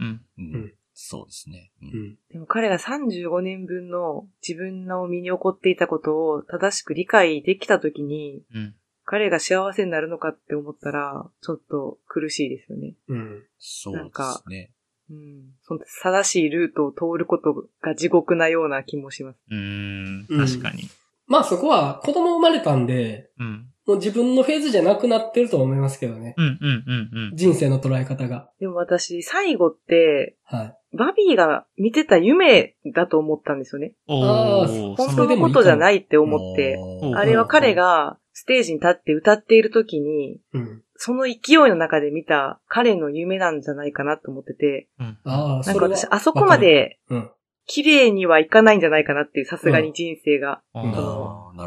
[0.92, 1.70] そうですね。
[1.82, 1.86] う。
[1.86, 2.18] うんん。
[2.32, 8.74] でも彼が35年分の自分の身に起こっていたことを正しく理解できたときに、うんうん
[9.10, 12.94] 彼が幸せになるのかって思ったら、ちょっと苦しいですよね。
[13.08, 13.42] うん。
[13.58, 14.70] そうでなんかすね。
[15.10, 15.42] うん。
[15.62, 19.38] その正しいルートを通ることが地獄なような気もします。
[19.50, 20.88] うーん、うん確かに。
[21.26, 23.66] まあそこは子供生まれたんで、うん。
[23.84, 26.34] もう自分のフェーズじゃなくなってると思いますけどね。
[26.36, 27.36] うんうんうんうん。
[27.36, 28.48] 人生の捉え方が。
[28.60, 30.76] でも私、最後って、はい。
[30.96, 33.94] バビーが見てた夢だと思ったんですよね。
[34.06, 40.82] おあー、本当のことじゃないって思って、うんあれは彼がステージに立って歌っている時に、うん。
[40.96, 47.30] その勢いの中で見た彼の夢なんじゃないかなと思ってて、うんああ、なんか私、あそこまでうん。
[47.66, 50.62] 綺麗にはいかないんじゃないかなっていう、さすがに人生が。
[50.74, 50.82] な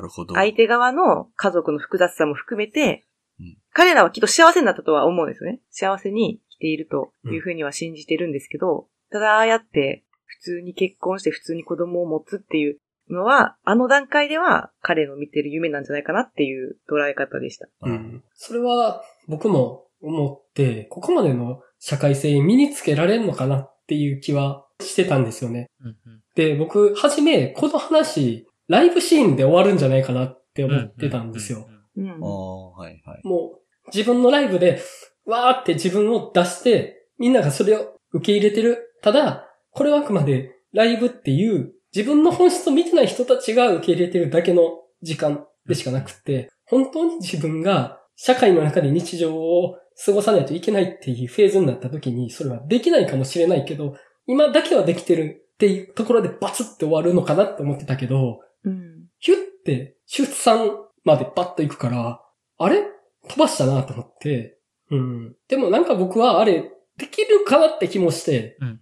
[0.02, 0.34] るほど。
[0.34, 3.06] 相手側の家族の複雑さも含めて
[3.40, 5.60] うん、彼らはきっと幸せになったとは思うんですよね。
[5.70, 12.78] 幸せに生きているというふうには信じてるんですけど、ただああやって普通に結婚して普通に子供を持つっていう
[13.10, 17.68] のは、あの段階では彼の見てる夢なんじゃないかなっていう捉え方でした。
[17.82, 17.89] う。
[17.89, 18.24] うんん。
[18.34, 25.70] それは僕も思って、ここまでの社会性身につけられるのかなっていう気はしてたんですよね。
[25.82, 31.68] うんうんで、僕、はじめ、この話、ライブシーンで終わるんじゃないかなって思ってたんですよ。。
[31.96, 33.22] うんああ、はいはい。
[33.24, 33.62] もう、
[33.94, 34.82] 自分のライブで、
[35.26, 38.98] わーって自分を出して、みんながそれを受け入れてる。
[39.04, 59.06] ただ、これはあくまでライブっていう、自分の本質を見てない人たちが受け入れてるだけの時間でしかなくって、本当に自分が社会の中で日常を過ごさないといけないっていうフェーズになった時に、それはできないかもしれないけど、今だけはできてるっていうところでバツって終わるのかなって思ってたけど、うん。
[59.20, 60.72] ヒュって出産
[61.04, 62.22] までパッと行くから、
[62.58, 62.84] あれ？
[63.28, 64.58] 飛ばしたなと思って、
[64.90, 65.36] うん。
[65.48, 68.80] でもなんか僕はあれ、できるかなって気もして、うんうん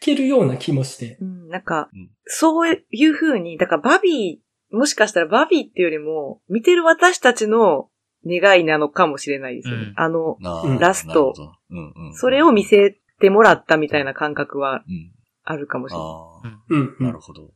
[0.00, 1.18] けるような気もして。
[1.20, 7.88] うん、なんかうん、そういう風に、だからバビー、もしかしたらバビーっていうよりも、見てる私たちの
[8.26, 9.82] 願いなのかもしれないですよね。
[9.84, 10.38] うんあの、
[10.78, 11.32] ラスト
[11.70, 12.14] うんうん。
[12.14, 15.12] それを見せてもらったみたいな感覚はうん。
[15.48, 16.06] あるかもしれない。
[16.06, 17.06] ああ、うん、うん。
[17.06, 17.52] なるほど。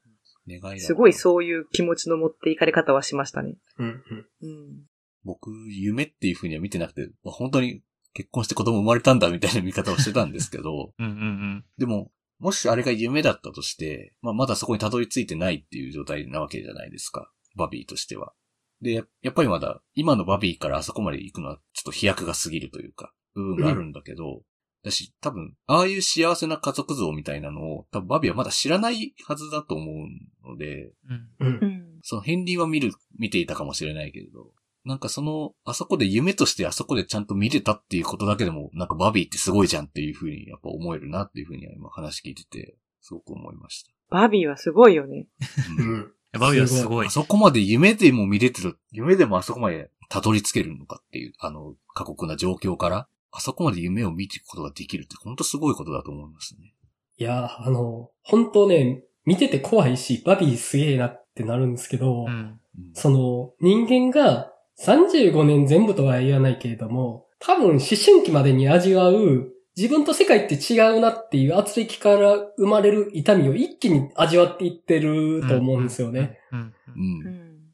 [0.48, 3.56] 願いすごいそういう気持ちの持っていかれ方はしましたね。
[3.78, 4.26] うん、うん。
[4.42, 4.86] うん。
[5.24, 7.82] 僕、夢っていう風には見てなくて、まあ本当に
[8.14, 17.30] 結婚して子供生まれたんだみたいな見方をしてたんですけど、うんうんでも、もしあれが夢だったとして、まあまだそこにたどり着いてないっていう状態なわけじゃないですか。
[17.56, 18.32] バビーとしては。
[18.80, 24.42] で、ややっぱりまだ、今のバビーからあそこまで行くのはちょっと飛躍が過ぎるというか、部分があるんだけど、
[24.82, 30.92] だし、多分、ああいう幸せな家族像みたいなのを、多分バビーはまだ知らないはずだと思うので、
[31.38, 31.46] うん。
[31.46, 31.66] うんう。
[31.66, 31.98] ん。
[32.02, 34.52] その片鱗は見る、見ていたかもしれないけれど、
[34.84, 45.26] なんかその、あそこで夢としてあそこでちゃんと見れたっていうことだけでも、なんかバビーってすごいじゃんっていうふうにやっぱ思えるなっていうふうには今話聞いてて、すごく思いましバビーはすごいよね。
[45.38, 45.82] た。
[45.82, 46.12] ううんん。
[46.38, 47.10] バビーはすごいあ。
[47.10, 56.74] そこまで夢でも見れてる、夢でもあそこまでたどり着けるのかっていう、あの、過酷な状況から、あそこまで夢を見ていくことができるって本当すごいことだと思いますね。
[57.16, 62.28] いや、あの、本当ね、見てて怖いし、バビーすげえなってなるんですけど、うん。
[62.28, 62.60] うん
[62.94, 64.52] その、人間が
[64.84, 76.38] 35年全部とは言わないけれども、多分思春期までに味わう、自分と世界って違うなっていう圧力から生まれる痛みを一気に味わっていってると思うんですよね。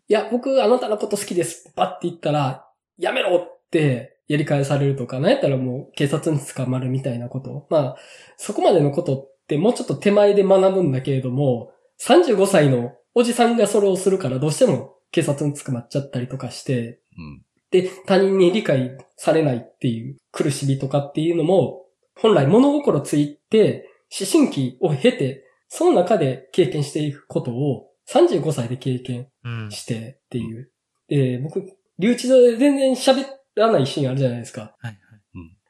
[0.09, 1.73] いや、僕あなたのこと好きです。
[1.75, 2.67] バッて言ったら、
[2.99, 7.67] やめろってやり返されるとか、なんやったらもう警察に捕まるみたいなこと。
[7.71, 7.97] まあ、
[8.37, 11.73] そこまでのことってもうちょっと手前で学ぶんだけれども、
[12.05, 17.43] 35歳のおじさんがそれをするからどうしても警察に捕まっちゃったりとかして、うん。
[17.71, 21.85] で、他人に理解されないっていう苦しみとかっていうのも、
[22.17, 23.89] 本来物心ついて、
[24.19, 29.71] 思春期を経て、その中で経験していくことを35歳で経験うん。
[29.71, 30.71] してっていう。
[31.09, 34.61] で、僕、留置場で全然喋らないシーンあるじゃないですか。
[34.61, 34.97] はいはい。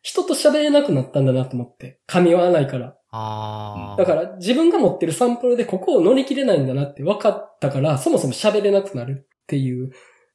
[0.06, 1.98] 人と喋れなくなったんだなと思って。
[2.06, 2.96] 噛み合わないから。
[3.18, 3.96] ああ。
[3.96, 9.90] だから自分が持ってるサンプルでここを乗り切れないんだなって分かったから、そもそも喋れなくなるっていう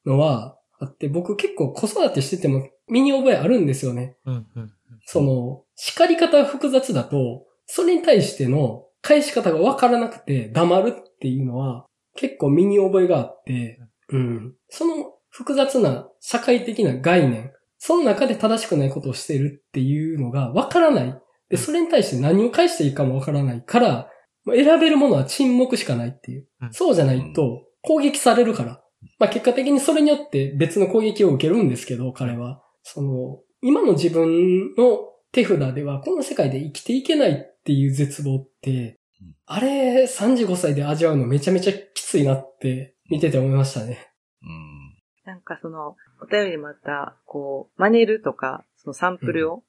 [0.05, 4.17] のはあって、僕結構子育てしてても身に覚えあるんですよね。
[4.25, 4.71] うんうんうん。
[5.05, 14.53] その、叱り方が複雑だと、それに対しての返し方が分からなくて黙るっていうのは結構身に覚えがあって、うん。
[14.69, 21.21] その複雑な社会的な概念、その中で正しくないことをしてるっていうのが分からない。
[21.51, 24.09] で、それに対して何を返していいかも分からないから、
[24.47, 26.65] 選べるものは沈黙しかないっていうう。
[26.65, 28.81] んそうじゃないと攻撃されるから。
[29.19, 32.63] まあ結果的にそれによって別の攻撃を受けるんですけど、彼は。
[32.83, 34.99] その、今の自分の
[35.31, 44.09] 手札ではこの世界で生きていけないっていう絶望ってうん、あれ35歳で味わうのめちゃめちゃきついなって見てて思いましたね。
[44.41, 44.81] うん。
[45.25, 49.61] なんかその、お便りでまた、こう、真似るとか、そのサンプルをうん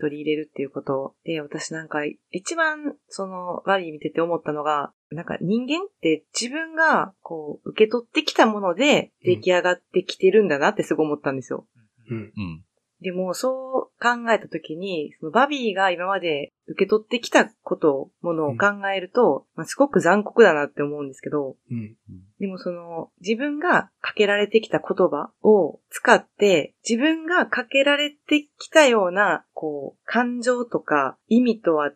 [0.00, 11.66] 取り入れるっていうことで、私なんか一番そのバリー見てて思ったのが、なんか人間って自分がこう受け取ってきたもので出来上がってきてるんだなってすごい思ったんですよ。
[12.10, 12.18] うん。
[12.18, 12.64] うん。
[13.04, 21.96] でも、そう考えたときに、そのバビーが今まで受け取ってきたこと、ものを考えると、まあ、すごく残酷だなって思うんですけど、うん。
[22.40, 31.90] でもその、自分がかけられてきた言葉を使って、自分がかけられてきたような、こう、感情とか意味とは違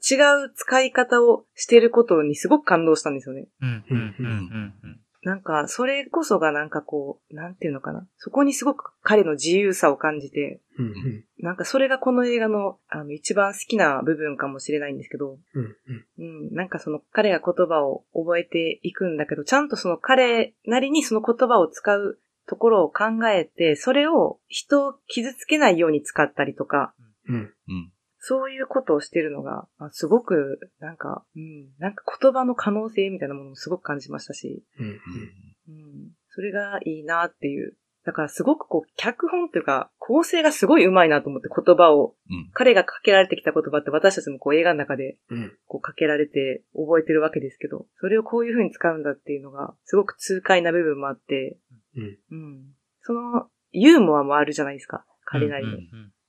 [0.44, 3.47] う使い方をしてることにすごく感動したんですよね。
[3.62, 5.01] うんうんうんうんうん。
[5.29, 8.09] なんか、それこそがなんかこう、なんていうのかな。
[8.17, 11.25] そこにすごく彼の自由さを感じて、うん。
[11.38, 15.77] なんかそれがこの映画のあの一番好きな部分かもしれないんですけど、うん。
[16.19, 26.95] うん、なんかその彼が言葉を覚えていくんだけど、ちゃんとその彼なりにその言葉を使うところを考えて、それを人を傷つけないように使ったりとか、
[27.29, 27.37] うん。
[27.37, 27.93] うん。
[28.29, 34.87] そういうことをしてるのが、あすごく、なんか、うん、なんか言葉の可能性みたいなものもすごく感じましたし、うん。
[34.87, 34.93] うん。
[34.93, 37.75] うん、それがいいなっていう。
[38.05, 42.51] だからすごくこう、脚本というか、構成がすごい上手いなと思って言葉を、うん。
[42.53, 45.53] 彼がかけられてきた言葉って私たちもこう映画の中でうん。
[45.67, 51.57] こうかけられて覚えてるわけですけど、それをこういう風に使うんだっていうのが、すごく痛快な部分もあって、
[51.97, 52.19] うん。
[52.31, 52.64] うん。
[53.01, 55.07] その、ユーモアもあるじゃないですか。
[55.25, 55.73] 彼なりの。
[55.73, 55.79] うん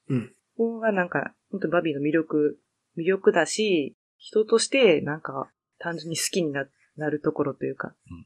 [0.07, 0.33] うんうん。
[0.55, 2.59] ここがなんか、本当にバビーの魅力、
[2.97, 7.93] 魅力だし、人としてなんか、単純に好きになるところというか。
[8.09, 8.25] うん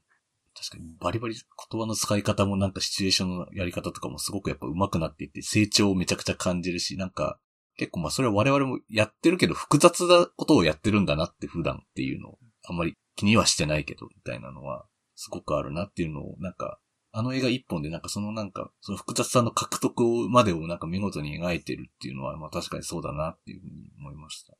[0.56, 7.40] 確かにバリバリ言葉の使い方もなんかシチュエーションのやり方とかもすごくやっぱ上手くなっていって成長をめちゃくちゃ感じるし、なんか
[7.76, 12.38] 結構まあそれは我々もやってるけど複雑なことをやってるんだなって普段っていうのを
[12.70, 16.80] あんまり気にはしてないけどみたいなのはすごくあるなっていうのをなんか
[17.13, 24.54] あの映画一本でなんかそのなんかその複雑さの獲得までをなんか見事に描いてるっていうのはまあ確かにそうだなっていうふうに思いました。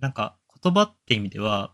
[0.00, 1.72] なんか、言葉って意味では、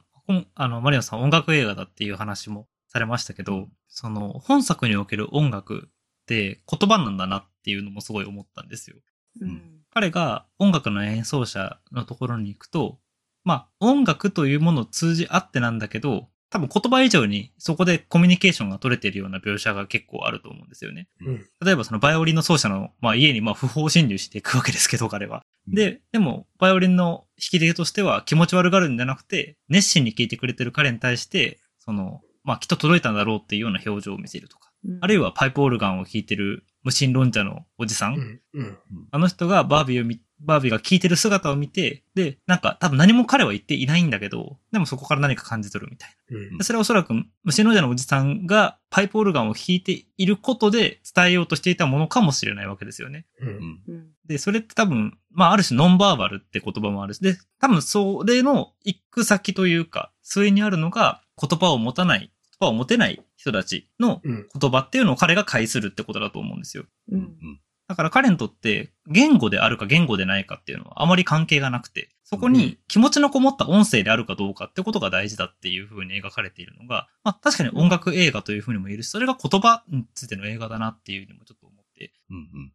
[0.54, 8.96] あの、マリオさん音楽映画だっていう話もされましたけど、その、本作における音楽って言葉なんだなっていうのもすごい思ったんですよ。
[9.40, 9.80] うん。
[9.92, 12.98] 彼が音楽の演奏者のところに行くと、
[13.44, 21.08] まあ、音楽というものを通じ合ってなんだけど、多分言葉以上にそこでコミュニケーションが取れているような描写が結構あると思うんですよね。
[21.20, 21.44] うん。
[21.64, 25.42] 例えばそのバイオリンの奏者の、まあ、家にまあ不法侵入していくわけですけど、彼は。
[25.66, 34.70] で、でも、バイオリンの弾き手としては気持ち悪がるんじゃなくて、熱心に聴いてくれてる彼に対して、その、まあ、きっと届いたんだろうっていうような表情を見せるとか。
[35.00, 38.40] あるいは、はパイプオルガンを弾いてる無神論者のおじさん。
[38.52, 38.78] うん。
[39.10, 53.26] あの人がバービーを見、バービーが聴いてる姿を見て、で、なんか多分何も彼は言っていないんだけど、でもそこから何か感じ取るみたいうんそれはおそらく虫の者のおじさんがパイプオルガンを弾いていることで伝えようとしていたものかもしれないわけですよね。
[53.40, 53.46] う。
[53.46, 54.06] うん。
[54.26, 62.20] で、それって多分、まあある種ノンバーバルって言葉もあるし、で、多分それの行く先というか、末にあるのが言葉を持たない、
[62.60, 64.48] 言葉を持てない人たちのうん。
[64.60, 66.84] 言葉っていうのを彼が介するってことだと思うんですよ。
[67.10, 67.16] う。
[67.16, 67.60] うんん。
[67.86, 82.12] だから彼にとって言語であるか言語でないかっていうのはあまり関係がなくて、そこに気持ちのこもった音声であるかどうかってことが大事だっていう風に描かれているのが、まあ確かに音楽映画という風にも言えるし、それが言葉についての映画だなっていうにもちょっと思って。
[82.30, 82.36] うん。
[82.36, 82.72] うん。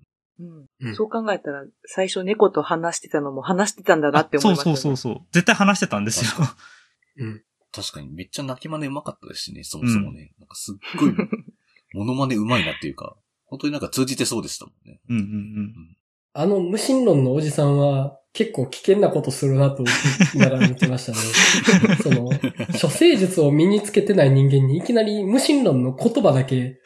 [0.81, 4.77] うんそう考えたら、最初猫と話してたのも話してたんだなって思いました、そうね。
[4.77, 5.25] そうそうそう。
[5.31, 6.47] 絶対話してたんですよ。
[7.17, 7.43] うん。
[7.71, 10.31] 確かにめっちゃ泣き真似うまかったですしね、そもそもね。
[10.39, 11.13] なんかすっごい、
[11.93, 13.17] モノマネうまいなっていうか、
[13.49, 14.99] 本当になんか通じてそうでしたもんね。
[15.09, 15.97] うんうんうん。
[16.33, 19.93] あの無神論のおじさんは結構危険なことするなと言
[20.35, 21.17] いながら見てましたね。
[22.03, 22.29] その、
[22.79, 26.79] 処世術を身につけてない人間にいきなり無神論の言葉だけ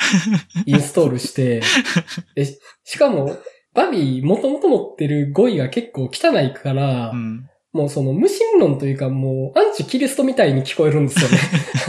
[0.66, 1.62] インストールして、
[2.36, 2.46] で
[2.86, 3.38] しかも、
[3.74, 7.50] バビーもともと持ってる語彙が結構汚いから、うん。
[7.74, 11.38] もうその無神論というかもうアンチキリストみたいに聞こえるんですよね。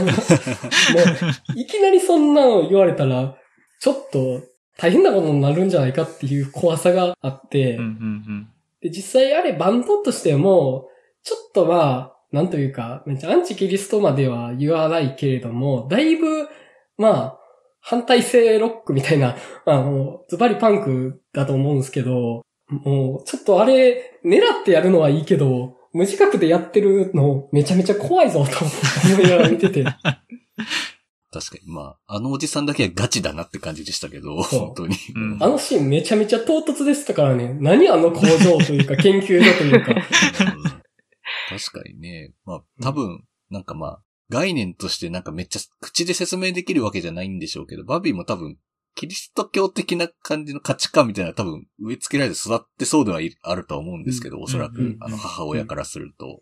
[0.97, 3.37] もういきなりそんなの言われたら、
[3.79, 4.41] ちょっと
[4.77, 8.47] 大変なことになるんじゃないかっていう怖さがあって、うんうん
[8.81, 10.89] で実際あれバンドとしても、
[11.23, 16.47] ちょっとまあ、なんというか、めっちゃアンチキリストまでは言わないけれども、だいぶ、
[16.97, 17.39] まあ、
[17.79, 28.65] 反対性ロックみたいな、ま あもう、ズバリパンクだと思うんですけど、もう、ちょっとあれ、狙ってやるのはいいけど、無自覚でやってるのめちゃめちゃ怖いぞと
[29.13, 29.85] 思いながら見てて。
[31.39, 34.95] 確かに、まあ、あのおじさんだけはガチだなって感じでしたけど、本当に。
[35.15, 37.57] うんあのシーンめちゃめちゃ唐突でしたからね。
[37.59, 39.91] 何あの工場というか研究所というか。
[40.55, 40.85] うん
[41.49, 42.33] 確かにね。
[42.45, 48.57] まあ、多分、なんかまあ、概念としてなんかめっちゃ口で説明できるわけじゃないんでしょうけど、バビーも多分、
[48.95, 56.41] キリスト教的な感じの価値観みたいな多分植え付けられて育ってそうではいあるとは思うんですけど、おそらく、うんあの母親からすると、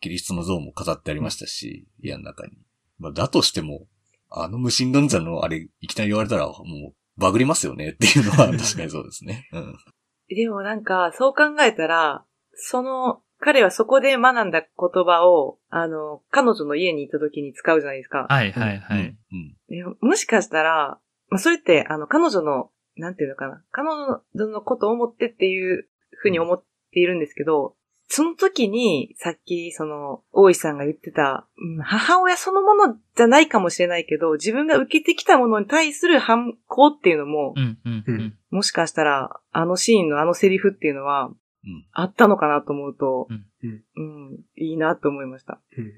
[0.00, 2.52] キリストの像も飾ってありましたし、家の中に。
[2.98, 3.86] まあ、だとしても、
[4.30, 9.48] あの無神論者のあれ、いきなり言われたら、もう、バグりますよねっていうのは 確かにそうですね。
[9.52, 9.76] うん。
[10.28, 12.24] でもなんか、そう考えたら、
[12.54, 14.68] その、彼はそこで学んだ言
[15.04, 18.26] 葉を、あの、彼女の家に行った時に使うじゃないですか。
[18.28, 19.16] はいはいはい。
[19.32, 19.56] うん。
[19.68, 20.98] でもしかしたら、
[21.28, 27.76] まあ、それって、あの、彼女の、なんていうのかな、彼女のことを思ってっていうふうに思っているんですけど、
[28.10, 38.38] その時に、さっき、その、大石さんが言ってた、うん母親そのものじゃないかもしれないけど、自分が受けてきたものに対する反抗っていうのも、うんうんうん。
[38.50, 41.34] もしかしたら、あのシーンのあのセリフっていうのは、うん
[41.92, 43.44] あったのかなと思うと、うん
[43.96, 44.02] う
[44.32, 45.60] んいいなと思いました。
[45.76, 45.90] うんうん。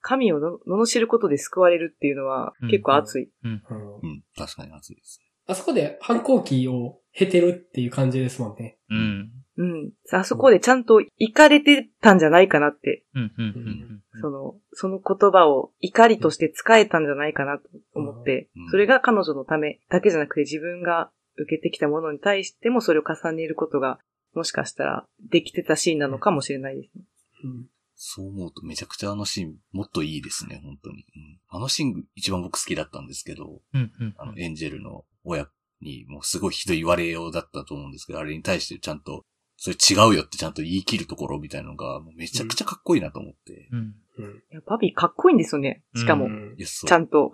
[0.00, 3.30] 神をの罵ることで救われるっていうのはうん結構熱い。
[3.44, 3.62] うん
[4.02, 4.24] うん。
[4.36, 5.20] 確かに熱いです。
[5.46, 8.78] あそこで反抗期を経てるっていう感じですもんね。
[8.90, 9.30] うん。
[9.56, 9.92] うん。
[10.12, 23.98] あそこでちゃんと行かれてたんじゃないかなって、うんうんうんその、その言葉を怒りとして使えたんじゃないかなと思ってうん、それが彼女のためだけじゃなくて自分が受けてきたものに対してもそれを重ねることが、
[24.34, 27.04] もしかしたらできてたシーンなのかもしれないですね。
[27.44, 27.66] うん
[28.04, 31.06] そう思うとめちゃくちゃあのシーンもっといいですね、本当に。
[31.14, 35.46] うん、あのシーン一番僕好きだったんですけど、うんうんあのエンジェルの親
[35.80, 39.24] にもうすごいひどい言われようだったと思うんですけど、あれに対してちゃんと、
[39.64, 43.68] それ違うよってちゃんと言い切るところみたいなのが、めちゃくちゃかっこいいなと思って。
[43.70, 43.78] うん。
[44.18, 45.84] うんいや、バビーかっこいいんですよね。
[45.94, 46.98] しかも、うんちゃ。
[46.98, 47.30] んと。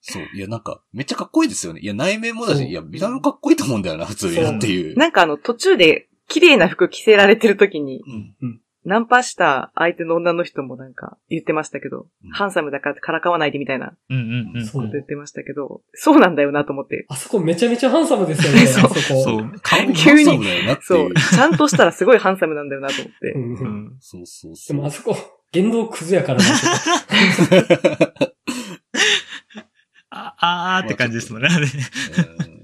[0.00, 0.22] そう。
[0.34, 1.80] いや、なんか、めっちゃかっこいいですよね。
[1.80, 4.96] いや、内面もだし、いや、見た目もかっこいいと思うんだよな、普通になっていう。
[4.96, 8.02] なんかあの、途中で綺麗な服着せられてる時に、
[8.40, 8.60] うん。
[8.86, 14.20] ナンパした相手の女の人もなんか言ってましたけど、うんハンサムだからからかわないでみたいなこうんう
[14.54, 14.66] んうん。
[14.66, 17.04] そうと言ってましたけど、そうなんだよなと思って。
[17.08, 19.22] あそこめちゃめちゃハンサムですよね、 そうあそこ。
[19.22, 19.52] そう。
[19.62, 21.14] 顔も急にハンサムだよなってそう。。
[21.14, 23.38] ちゃんとしたらすごいハンサムなんだよなと思ってう。
[23.38, 23.96] んううんん。
[24.00, 24.76] そうそうそう。
[24.76, 25.16] でもあそこ、
[25.52, 26.44] 言動クズやからな。
[30.10, 31.48] あ、あーって感じですもんね。
[31.50, 31.72] あれね
[32.48, 32.55] うん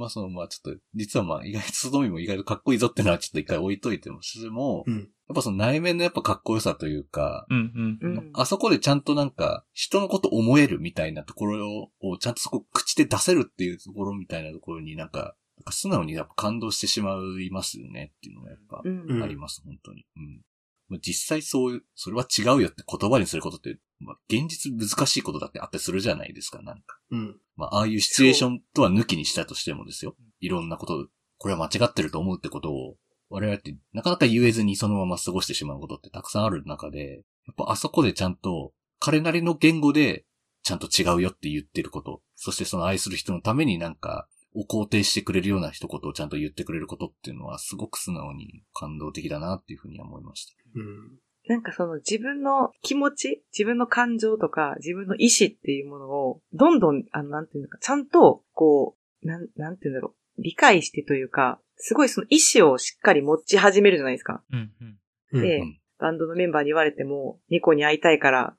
[0.00, 8.14] まあその、まあちょっと、実はまあ意外と、つどみも意外とかっこいいぞってのはちょっと一回置いといてもしても、うんやっぱその内面のやっぱかっこよさというか、うんうん。
[8.16, 8.30] うん。
[8.32, 20.04] あそこでちゃんとなんか、人のこと思えるみたいなところを、ちゃんとそこ口で出せるっていうところみたいなところになんか、なんか素直にやっぱ感動してしまいますよねっていうのがやっぱうんうんあります、本当に。
[20.16, 20.40] うん。
[20.88, 26.98] まあ実際そういう、それは違うよって言葉にすることって、まあ現実難しいことだってあったりするじゃないですか、なんか。
[27.12, 27.36] うん。
[27.60, 30.16] まあ、ああいうシチュエーションとは抜きにしたとしてもですよ。
[30.40, 32.96] いろんなこと、これは間違ってると思うってことを、
[33.28, 40.24] 我々ってなかなか言えずにそのまま過ごしてしまうことってたくさんある中で、やっぱあそこでちゃんと、彼なりの言語で、
[40.62, 50.54] ちゃんと違うよって言ってること、そしてその愛する人のためになんか、を肯定してくれるような一言をちゃんと言ってくれることっていうのはすごく素直に感動的だなっていうふうには思いました。
[50.74, 51.18] うん。
[51.48, 64.42] なんかその自分の気持ち、自分の感情とか、自分の意志っていうものを、どんどん、あの、なんていうのか、ちゃんと、こう、なん、なんていうんだろう、理解してというか、すごいその意志をしっかり持ち始めるじゃないですか。
[64.52, 64.98] うんうん。
[65.32, 65.42] うん。
[65.42, 68.56] でうんバンドのメンバーに言われても、猫に会いたいから。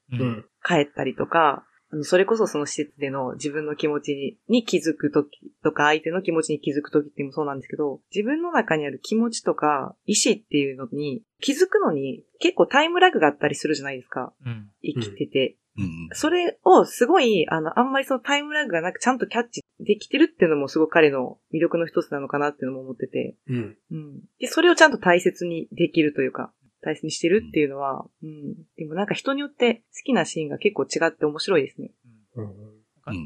[0.63, 1.65] 帰ったりとか、
[2.03, 5.29] それこそその施設での自分の気持ちにに気づくとき
[5.63, 14.33] とか、相手の気持ちに気づくときっていうのもそうなんですけど、自分の中にある気持ちとか、意志っていうのに気づくのに結構タイムラグがあったりするじゃないですか。
[14.45, 14.69] うん。
[14.81, 15.57] 生きてて。
[15.77, 16.09] うんうん。
[16.13, 23.35] それをすごい、あの、あんまりそのタイムラグがなくちゃんとキャッチできてるっていうのもすごい彼の魅力の一つなのかなっていうのも思ってて。
[23.47, 23.77] うん。
[23.91, 24.19] うん。
[24.39, 26.51] で、それをちゃんと大切にできるというか、
[26.81, 28.55] 大切にしてるっていうのは、うん。
[28.77, 31.91] でもなんか人によって好きなシーンが結構違って面白いですね。
[32.35, 32.45] うん。
[32.45, 32.81] うん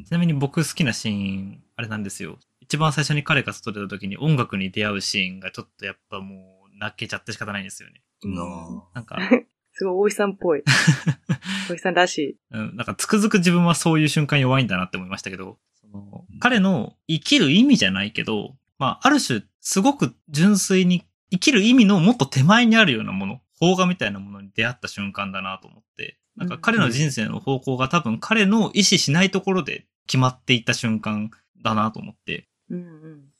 [0.05, 2.37] ちなみに僕好きなシーン、あれなんですよ。
[2.61, 8.01] 一番最初に彼が外出た時に音楽に出会うシーンがちょっとやっぱもう泣けちゃって仕方ないんですよね。
[8.23, 9.17] ななんか、
[9.73, 10.63] すごい大石さんっぽい。
[11.69, 12.37] 大石さんらしい。
[12.51, 31.31] うん、なんかつくづく自分はそういう瞬間弱いんだなって思いましたけど、そのうん彼の生きる意味じゃないけど、まあ、ある種、すごく純粋に生きる意味のもっと手前にあるようなもの、邦画みたいなものに出会った瞬間だなと思って、なんか彼の人生の方向が多分彼の意思しないところで決まっていった瞬間
[31.63, 32.47] だなと思って。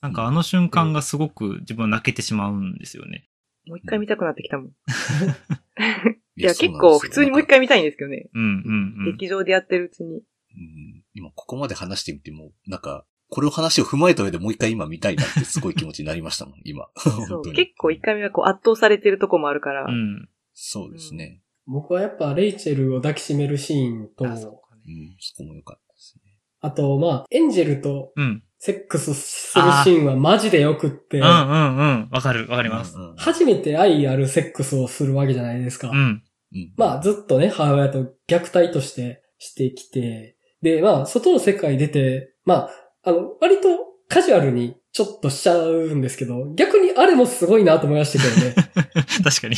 [0.02, 3.28] なんかあの瞬間がすごく自分は泣けてしまうんですよね。
[3.68, 4.68] もう一回見たくなってきたもん。
[6.38, 8.30] いいや、結構普通にもう一回見たいんですけどね。
[8.34, 9.12] うんうんうん。
[9.14, 10.18] 劇場でやってるうちに。
[10.18, 16.88] うん今ここまで話してみても、なんか、これを話を踏まえた上でもう一回今見たいなってすごい気持ちになりましたもん、今。
[16.98, 17.54] そう。
[17.54, 19.86] 結構一回目はこう圧倒されてるとこもあるから。
[19.86, 20.30] うん。
[20.54, 21.42] そうですね。
[21.68, 26.32] 僕はやっぱレイチェルを抱きしめるシーンと、あそうかねうん、そこも良かったですね。
[26.62, 28.44] あと、まあ、エンジェルとうん。
[28.58, 32.10] セックスするシーンはマジでよくって、うんうんうん。
[32.12, 32.98] わかる、わかります。
[32.98, 35.90] うんうん初めて愛あるセックスをするわけじゃないですか。
[35.90, 36.24] うん。
[36.54, 42.70] うんまあ、ずっとね、母親と虐待としてしてきて、で、まあ、外の世界出て、まあ、
[43.06, 43.70] あの、割と
[44.10, 48.56] カジュアルにちょっとしちゃうんですけど、逆にあれもすごいなと思いましたけどね。
[49.24, 49.56] 確かに。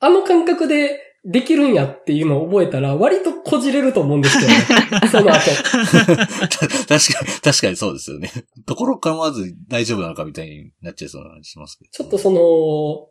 [0.00, 4.54] あの感覚でできるんやっていうのを覚えたら、割とこじれると思うんですよね。
[5.10, 5.40] その後。
[5.40, 6.68] た
[7.00, 8.30] 確かに、確かにそうですよね。
[8.66, 11.90] ところ構わず大丈夫なのかみたいになっちゃいそうな感じしますけど。
[11.90, 12.30] ちょっとそ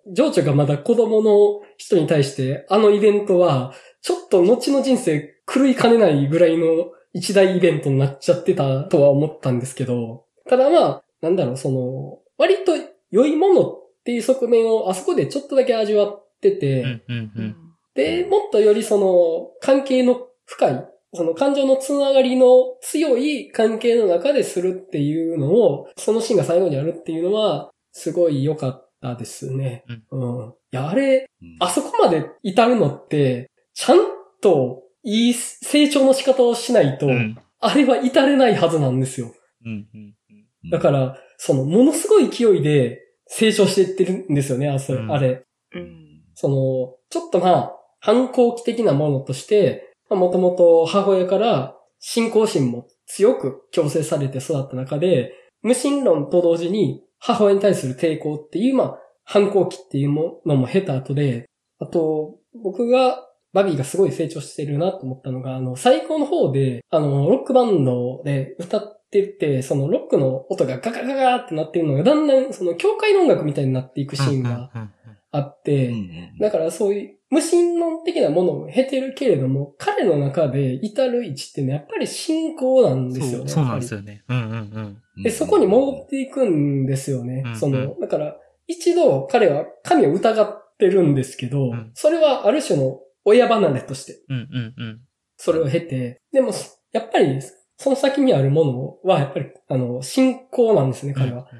[0.07, 12.73] の、情緒がまだ子供の人に対して、あのイベントは、ちょっと後の人生狂いかねないぐらいの一大イベントになっちゃってたとは思ったんですけど、ただまあ、なんだろう、その、割と
[13.11, 17.55] 良いものっていう側面をあそこでちょっとだけ味わってて、うんうんうん。
[17.95, 29.85] で、もっとよりその、関係の深い、その感情のつながりの強い関係の中でするっていうのを、そのシーンが最後にあるっていうのは、すごい良かったですね。
[30.11, 30.49] うん。
[30.49, 33.99] いや、あれ、うんあそこまで至るのって、ちゃん
[34.41, 39.33] といい成長の仕方をしないと、うんあれは至れないはずなんですよ。
[39.65, 45.43] うんうんうんだから、その、ものすごい勢いで成長していってるんですよね、あそうんあれ。
[45.73, 46.21] うん。
[46.35, 61.45] その、ちょっとまあ、反抗期的なものとして、もともと母親から信仰心も強く強制されて育った中で、無神論と同時に母親に対する抵抗っていう、まあ、反抗期っていうものも経た後で、
[61.79, 74.91] あと、僕が、バビーがすごい成長してるなと思ったのが、あの、最高の方で、あの、ロックバンドで歌ってて、そのロックの音がガガガガーってなってるのが、だんだんその教会の音楽みたいになっていくシーンがうんうん
[75.33, 83.49] あって、うんうんだからそういう無神論的なものを経てるけれども、彼の中で至る位置っていうのはやっぱり信仰なんですよね。
[83.49, 84.01] そうなんですよ。
[84.01, 84.23] よね。
[84.29, 85.23] うんうんうん。
[85.23, 87.41] で、そこに戻っていくんですよね。
[87.43, 88.37] うんその、だから、
[88.67, 95.01] 一度彼は神を疑ってるんですけど、うんそれはある種の親離れとして、うんうんうん。
[95.37, 96.51] それを経て、でも、
[96.91, 97.39] やっぱり、
[97.77, 98.65] その先にあるも
[99.03, 101.47] のは、やっぱり、あの、信仰なんですね、彼は。
[101.51, 101.59] うん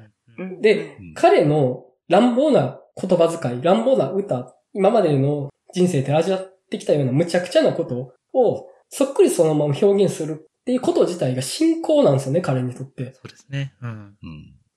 [0.58, 13.12] んで、うん彼の乱暴な言葉遣い、乱暴な歌、今までの人生で味わってきたような無茶苦茶なことを、そっくりそのまま表現するっていうこと自体が信仰なんですよね、彼にとって。
[13.14, 13.74] そうですね。
[13.80, 13.90] うん。
[13.90, 14.16] うん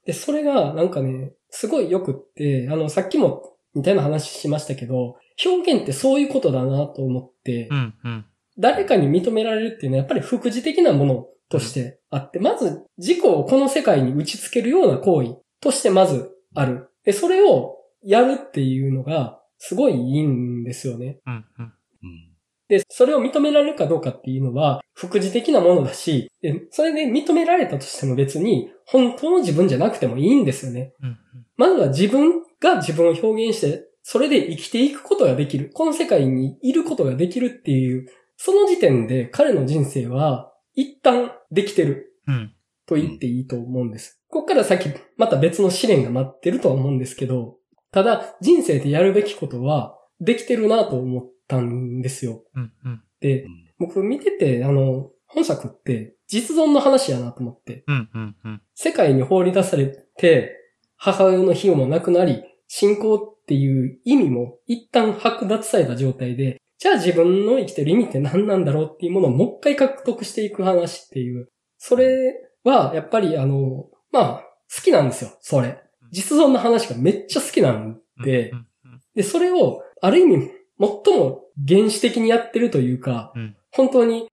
[0.05, 8.25] で、それがなんかね、すごい良くって、あの、さっきも似たような話しましたけど、表現ってそういうことだなと思って、うんうん。
[8.57, 16.89] 誰かに認められるっていうのはやっぱり副次的なものとしてあって、まず自己をこの世界に打ち付けるような行為としてまずある。
[17.03, 21.19] で、それをやるっていうのがすごいいいんですよね。
[21.25, 21.65] うんうん。
[22.03, 22.27] うん
[22.69, 30.93] で、それを認められるかどうかっていうのは副次的なものだし、でそれで認められたとしても別に本当の自分じゃなくてもいいんですよね。
[31.01, 31.17] うん
[31.57, 35.69] まずは自分が自分を表現して、それで生きていくことができる。
[35.73, 42.53] この世界にいることができるっていう、その時点で彼の人生は一旦できてるうん。
[42.85, 44.21] と言っていいと思うんです。
[44.29, 47.57] ここから先、また別の試練が待ってるとは思うんですけど、
[47.91, 52.45] ただ人生でやるべきことはできてるなと思ったんですよ。
[52.55, 53.01] うんうん。
[53.19, 58.61] でう、ん僕見てて、あの、本作って実存の話やなと思って、うんうんうん。
[58.73, 60.55] 世界に放り出されて、
[60.95, 71.47] 母親の費用もなくなり、信仰っていう意味も一旦剥奪された状態で、じゃあ自分の生きてる意味って何なんだろうっていうものをもう一回獲得していく話っていう。
[71.77, 72.35] それ
[72.65, 74.43] は、やっぱりあの、まあ、
[74.75, 75.79] 好きなんですよ、それ。
[76.11, 78.67] 実存の話がめっちゃ好きなんでう、ん
[79.15, 84.27] で、それを、ある意味、最も原始的にやってるというか、うん本当に、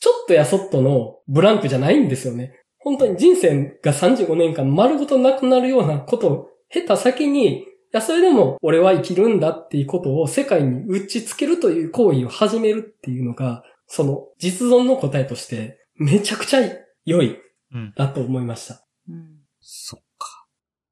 [0.00, 2.52] ちょっとやそっとのブランクじゃないんですよね。
[2.78, 16.60] 本当に人生が35年間丸ごとなくなるようなことを経た先に、や、それでも俺は生きるんだっていうことを世界に打ちつけるという行為を始めるっていうのが、その実存の答えとしてめちゃくちゃ
[17.04, 17.38] 良い
[17.72, 17.92] うん。
[17.96, 18.86] だと思いました。
[19.08, 19.40] うん。
[19.60, 20.46] そっか。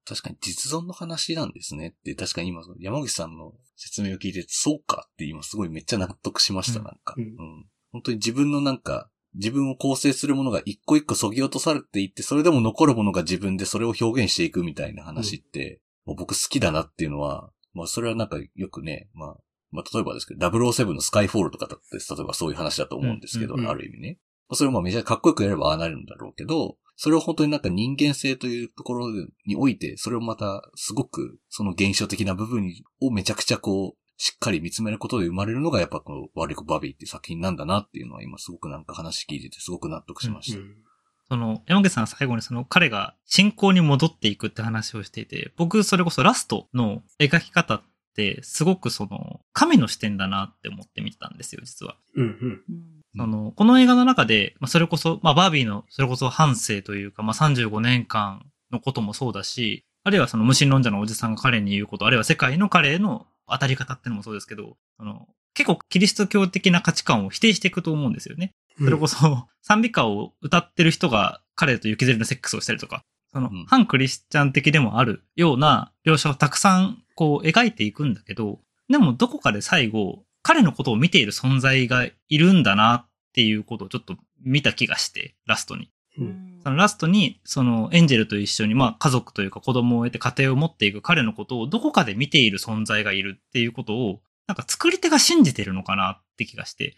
[0.07, 7.67] 確かに実存の話なんですねって、確かに今、山口さんの説明を聞いて、そうかって今すごいめっちゃ納得しました、うんなんか、ううんん。
[7.93, 15.81] 本当に自分のなんか、自分を構成するものが一個一個削ぎ落とされていって、それでも残るものが自分でそれを表現していくみたいな話って、
[16.15, 19.37] 僕好きだなっていうのは、まあそれはなんかよくね、まあ、
[19.71, 24.19] まあ例えばですけど、007のスカイフォールとかだって、例えばそういう話だと思うんですけど、うんうんある意味ね。
[24.49, 29.09] まあそれをまあめちゃかっこよくやればああなるんだろうけど、それを本当になんか人間性というところ
[29.47, 40.59] において、それをまたすごくその現象的な部分をめちゃくちゃこう、しっかり見つめることで生まれるのがやっぱこのワリコバビーっていう作品なんだなっていうのは今すごくなんか話聞いててすごく納得しました。
[40.59, 40.86] うん
[41.29, 47.83] その、山口さんが最後にその彼が信仰に戻っていくって話をしていて、僕それこそラストの描き方っ
[48.15, 51.97] てすごくその、神の視点だなって思って見てたんですよ、実は。
[52.15, 52.63] うんうん。
[52.69, 68.55] うんその、この映画の中で、まあ、それこそ、まあ、バービーの、それこそ半生というか、まあ、35年間のこともそうだし、あるいはその無神論者のおじさんが彼に言うこと、あるいは世界の彼への当たり方っていうのもそうですけど、あの、結構キリスト教的な価値観を否定していくと思うんですよね。
[68.79, 85.91] それこそ、 賛美歌を歌ってる人が彼と雪ゼリのセックスをしたりとか、そのうん、反クリスチャン的でもあるような描写をたくさんこう描いていくんだけど、でもどこかで最後、彼のことを見ている存在がいるんだなっていうことをちょっと見た気がして、ラストに。
[86.19, 96.97] うんそのラストに、そのエンジェルと一緒に、まあ家族というか子供を得て家庭を持っていく彼のことをどこかで見ている存在がいるっていうことを、なんか作り手が信じてるのかなって気がして。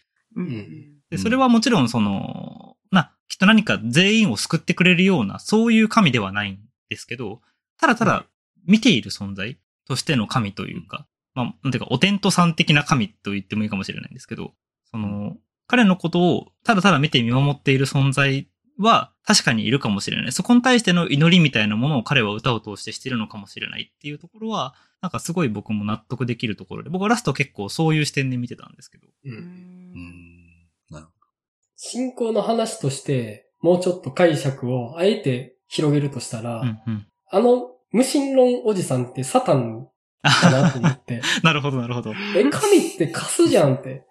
[1.11, 6.59] で、それはもちろんその、な、きっと何か全員を救ってくれるような、そういう神ではないん
[6.89, 7.41] ですけど、
[7.79, 8.27] ただただ
[8.67, 14.53] 見ている存在としての神というか、まあ、なんていうか、お天道さん的な神と言ってもいいかもしれないんですけど、
[14.91, 18.49] その、彼のことをただただ見て見守っている存在
[18.79, 20.33] は確かにいるかもしれない。
[20.33, 29.07] そこに対しての祈りみたいなものを彼は歌を通してしているのかもしれないっていうところは、なんかすごい僕も納得できるところで、僕はラスト結構そういう視点で見てたんですけど。
[29.07, 30.47] ううんうんん。
[30.91, 31.13] なるほ
[31.77, 37.07] 信仰の話として、もうちょっと解釈をあえて広げるとしたら、うんうん。
[37.31, 39.89] あの無神論おじさんってサタン
[40.23, 42.13] かなと思って、 なるほど、なるほど。
[42.37, 44.05] え、神ってカスじゃんって、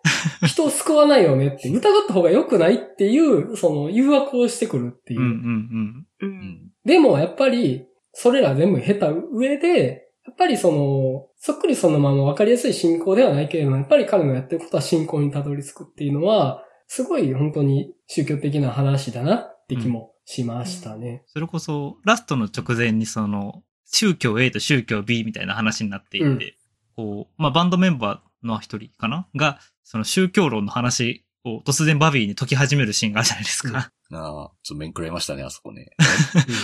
[0.46, 5.20] 人を救わないよねって、疑った方が良くないっていう、その誘惑をしてくるっていう。
[5.20, 6.26] うんうんう。
[6.26, 6.72] んん。
[6.86, 21.24] でもやっぱり、それら全部経た上で、やっぱりその、そっくりそのまま分かりやすい信仰ではないけれども、やっぱり彼のやってることは信仰にたどり着くっていうのは、すごい本当に宗教的な話だなって気もしましたね。
[21.28, 26.40] それこそ、ラストの直前にその、宗教 A と宗教 B みたいな話になっていて、うん
[26.98, 29.28] こう、まあ、バンドメンバーの一人かな？
[29.36, 33.70] が、その宗教論の話を突然バビーに解き始めるシーンがあるじゃないですか。
[33.70, 35.92] うんああ、ちょっと面食らいましたね、あそこね。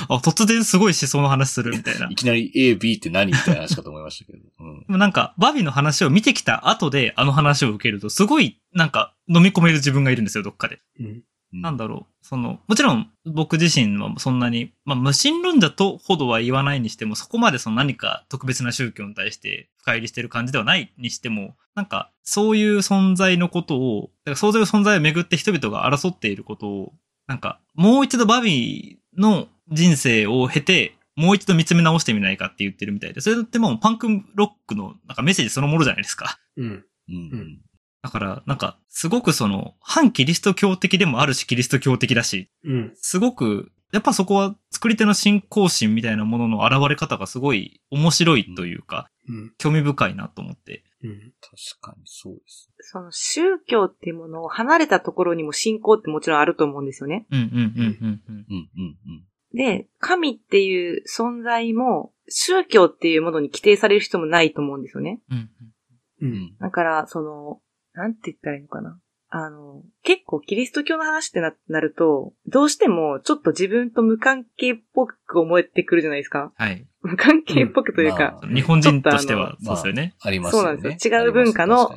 [0.08, 2.08] あ、突然すごい思想の話するみたいな。
[2.10, 4.40] いきなり A、B って何みたいな話かと思いましたけど。
[4.60, 4.80] うん。
[4.80, 10.80] でもなんか、バビーの話を見てきた後であの話を受けると、すごい、なんか、飲み込める自分がいるんですよ、どっかで。
[11.02, 11.24] うん
[11.54, 12.26] なんだろう。
[12.26, 26.94] その、もちろん僕自身はそんなに、まあ無神論者とほどは言わないにしても、そこまでその何か特別な宗教に対して深入りしてる感じではないにしても、なんかそういう存在のことを、だからそういう存在をめぐって人々が争っていることを、
[27.28, 36.40] なんかもう一度バビーの人生を経て、もう一度見つめ直してみないかって言ってるみたいで、それってもうパンクロックのなんかメッセージそのものじゃないですか。
[36.58, 36.86] うん。
[37.10, 37.16] うん。
[37.16, 37.62] うん。
[38.04, 42.92] だから、なんか、すごくその、反キリスト教的でもあるし、キリスト教的だし、うん。
[42.96, 49.54] すごく、やっぱそこは作り手の信仰心みたいなものの現れ方がすごい面白いというか、うん。
[49.58, 50.84] 興味深いなと思って。
[51.02, 51.34] うん。
[51.40, 52.70] 確かにそうです。
[52.82, 57.26] その宗教っていうものを離れたところにも信仰ってもちろんあると思うんですよね。
[57.32, 58.46] うんうんうんうんうん。
[58.50, 59.24] うん、うん、うん。
[59.54, 65.22] で、神っていう存在も宗教っていうものに規定される人もないと思うんですよね。
[65.30, 66.26] うんう。
[66.26, 66.58] うんん。
[66.60, 67.62] だから、その、
[67.94, 69.00] なんて言ったらいいのかな？
[69.36, 76.52] あの、結構キリスト教の話ってななると、どうしてもちょっと自分と無関係っぽく思えてくるじゃないですか。
[76.56, 76.86] はい。
[77.02, 80.14] 無関係っぽくといううんか、ま日本人としてはそうですよね。
[80.22, 80.66] ありますよね。
[80.66, 81.90] そうなんですよ違う文化の。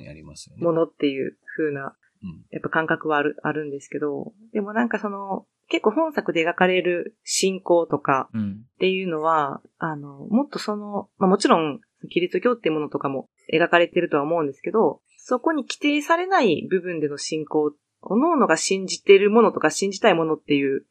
[0.56, 2.44] ものっていう風な、うん。
[2.50, 8.50] やっぱ感覚はある、あるんですけど、でもなんかその、結構本作で描かれる信仰とかうん。
[8.52, 20.86] っていうのは、あの、もっとその、まあもちろん、キリスト教っていうものとかも描かれてるとは思うんですけど、そこに規定されない部分での信仰、各々が信じてるものとか信じたいものっていう。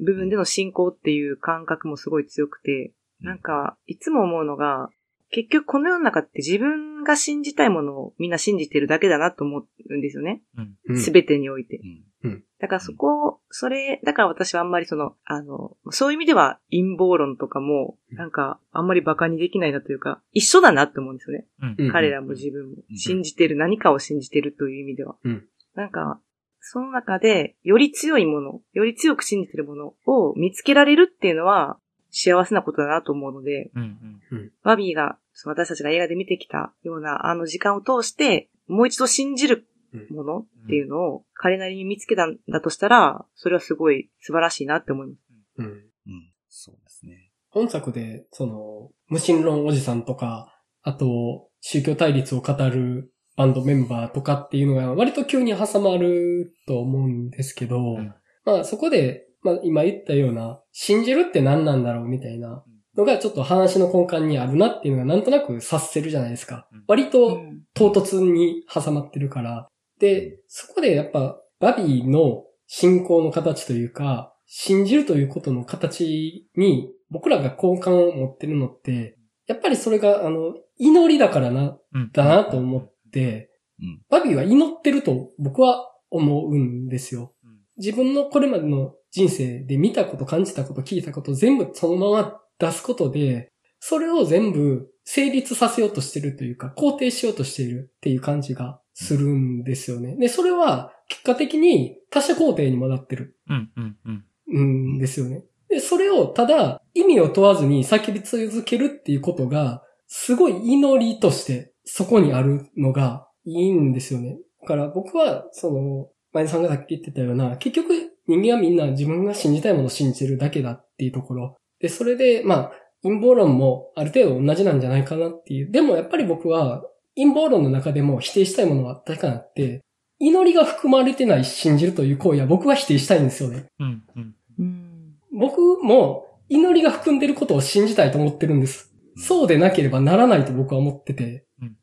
[0.00, 4.88] 部分での信仰っていう感覚もすごい強くて、なんか、いつも思うのが、
[5.30, 10.42] 結局この世の中って自分が信じたいものをみんな信じてるだけだなと思うんですよね。
[10.88, 11.80] うんすべてにおいて。
[12.24, 12.44] うん。
[12.58, 21.46] だからそこ、それ、だから私はあんまりその、あの、そういう意味では陰謀論とかも、なんか、あんまり馬鹿にできないなというか、一緒だなって思うんですよね。
[21.60, 21.86] うん。
[21.86, 22.92] うん彼らも自分もう。
[22.92, 25.16] ん信じてる、何かを信じてるという意味では。
[25.24, 26.20] うんなんか、
[26.60, 31.78] その中で、より強いもの、より強く信じてるものを見つけられるっていうのは、
[32.10, 34.20] 幸せなことだなと思うので、うん。
[34.30, 34.52] うん。
[34.62, 39.66] バビーが、私たちが映画で見てきたようなあの時間を通して、もう一度信じる
[40.10, 45.18] ものっていうのを彼なりに見つけたんだとしたら、それはすごい素晴らしいなって思います。
[45.58, 46.32] うんうん。
[46.48, 47.30] そうですね。
[47.50, 62.64] 本作で、その、無神論おじさんとか、あと、宗教対立を語るバンドメンバーとかっていうのが割と急に挟まると思うんですけど、んまあそこで、まあ今言ったような、信じるって何なんだろうみたいな
[62.96, 66.84] のがちょっと話の根幹にあるなっていうのがなんとなく察せるじゃないですかうん。
[66.88, 69.68] 割とうん唐突に挟まってるから。
[70.00, 79.16] で、そこでやっぱバビーの信仰の形というか、信じるということの形に僕らが好感を持ってるのって、
[79.46, 82.10] やっぱりそれがあの、祈りだからな、うん。
[82.12, 87.34] だなと思って、うんバビーは祈ってると僕は思うんですよ。
[87.44, 87.50] うん。
[87.76, 93.50] 自分のこれまでの人生で見たこと、感じたこと、聞いたこと全部そのまま出すことで、
[93.80, 100.16] それを全部成立させようとしてるというか、肯定しようとしているっていう感じがするんですよね。
[100.16, 103.70] で、それは結果的に他者肯定にもなってるうん。
[103.74, 103.96] うん。
[104.04, 104.24] うん。
[104.48, 104.64] う
[104.96, 105.44] んですよね。
[105.70, 114.36] で、それをただ意味を問わずに叫び続けるっていうことが、すごい祈りとしてそこにあるのがいいんですよね。
[114.60, 121.56] だから僕は、その、前田さんがさっき言ってたような、結局人間はみんな自分が信じたいものを信じてるだけだっていうところ。
[121.80, 122.72] で、それで、まあ、
[123.02, 125.70] 陰謀論もある程度同じなんじゃないかなっていう。
[125.70, 126.82] でもやっぱり僕は
[127.14, 129.82] 陰謀論の中でも否定したいものは確かにあって、
[130.18, 133.66] 祈りが含まれてない信じるという行為は僕は否定したいんですよね。
[133.78, 134.02] うん。
[134.16, 134.34] うん。
[134.58, 135.14] うん。
[135.38, 138.92] 僕も祈りが含んでることを信じたいと思ってるんです。
[139.16, 141.44] そうでなければならないと僕は思ってて。
[141.60, 141.76] うん。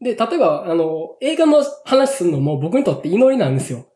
[0.00, 3.86] で、例えば、あの、映画の話するのも僕にとって祈りなんですよ。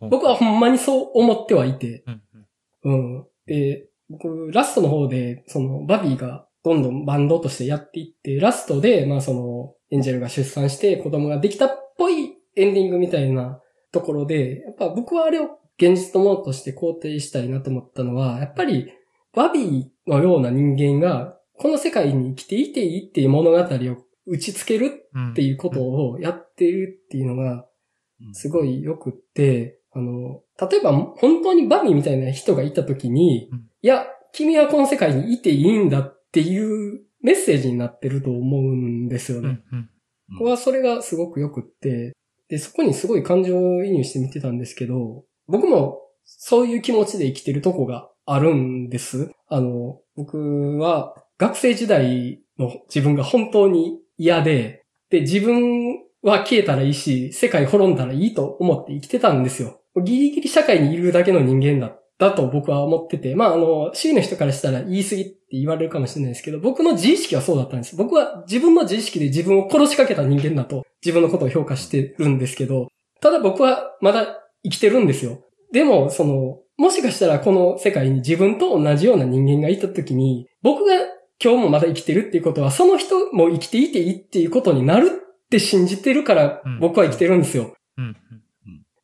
[0.00, 2.04] 僕はほんまにそう思ってはいて。
[2.84, 3.26] うん。
[3.46, 13.60] で、僕、ラストの方で、その、バビーがどんどんバンドとしてやっていって、ラストで、まあその、エンジェルが出産して子供ができたっぽいエンディングみたいな
[13.92, 18.92] ところで、やっぱ僕はあれを現実のものとして肯定したいなと思ったのは、やっぱり、
[19.34, 23.64] バビーのような人間が、この世界に生きていていいっていう物語を
[24.26, 25.30] 打ち付けるうん。
[25.32, 27.66] っていうことをやっているっていうのが、
[28.32, 39.60] すごい良くって、あの、例えば本当にバビーみたいな人がいたときに、うんいや、君はこの世界にいていいんだっていうメッセージになってると思うんですよね。
[39.72, 39.78] うん。
[39.78, 39.88] うん。
[40.38, 42.14] 僕はそれがすごく良くって、
[42.48, 43.52] で、そこにすごい感情
[43.82, 49.30] 移入して見てたんですけど、僕もそういう気持ちで生きてるとこがあるんです。
[49.48, 59.80] あの、僕は学生時代の自分が本当に嫌で、で、自分は消えたらいいし、世界滅んだらいいと思って生きてたんですよ。
[60.02, 67.96] ギリギリ社会にいるだけの人間だだと僕は思ってて、まあ、あの、周囲の人からしたら言い過ぎって言われるかもしれないですけど、僕の自意識はそうだったんです。
[67.96, 72.88] 僕は自分の自意識で自分を殺しかけた人間だと自分のことを評価してるんですけど、
[73.20, 75.40] ただ僕はまだ生きてるんですよ。
[75.72, 80.94] でも、その、もしかしたらこの世界に自分と同じような人間がいたときに、僕が
[81.42, 85.23] 今日もまだ生きてるっていうことは、その人も生きていていいっていうことになる
[85.56, 87.74] って信じてるからうん、僕は生きてるんですよ。
[87.96, 88.16] うん。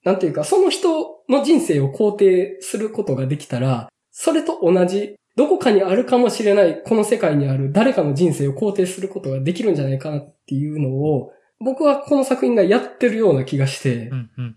[0.02, 14.30] なんていうか、その人の人生を肯定することができたら、それと同じ、どこかにあるかもしれない、この世界にある誰かの人生を肯定することができるんじゃないかなっていうのを、僕はこの作品がやってるような気がしてう、ん。
[14.38, 14.56] うん。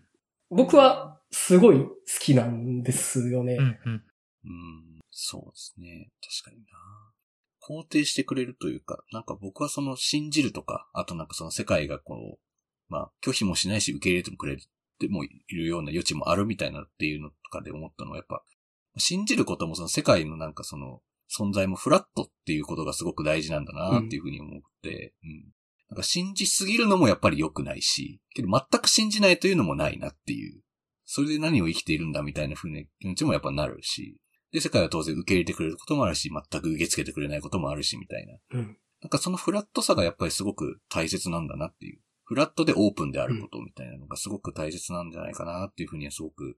[0.50, 3.62] 僕はすごい好きなんですよねう。
[3.62, 3.64] ん。
[3.64, 4.04] うん。
[4.46, 6.10] うん、そうですね。
[6.44, 7.03] 確かにな。
[7.68, 12.39] 肯定してくれるというか、なんか僕はその信じるとか、あとなんかその世界がこう、
[12.89, 14.57] まあ拒否もしないし受け入れてもくれ
[14.99, 18.43] てもいるような余地もあるみたいなっていうのとかで思ったのはやっぱ、
[18.97, 21.01] 信じることもその世界のなんかその
[21.36, 25.53] 存在もフラットっていうことがすごく大事なんだなっていうふうに思って、うん。
[25.89, 30.61] なんか信じすぎるのもやっぱり良くないし、けど全く信じないというのもないなっていう。
[31.05, 34.18] それで何を生きているんだみたいな風な気持ちもやっぱなるし、
[34.54, 38.38] で、世界は当然受け入れてくれることもあるし、全く受け付けてくれないこともあるし、みたいな。
[38.51, 38.78] うん。
[39.01, 41.99] なんかそのフラットさがやっぱりすごく大切なんだなっていう。
[42.24, 46.56] フラットでオープンであることみたいなのがすごく大切なんじゃないかなっていうふうにはすごく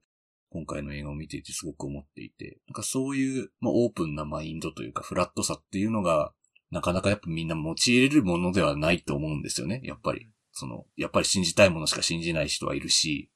[0.50, 6.32] 今回の映画を見ていてすごく思っていて、なんかそういう、まあ、オープンなマインドというかフラットさっていうのが、
[6.70, 9.80] なかなかやっぱみんな用いれるものではないと思うんですよね。
[9.84, 10.28] やっぱり。
[10.52, 13.30] その、やっぱり信じたいものしか信じない人はいるし、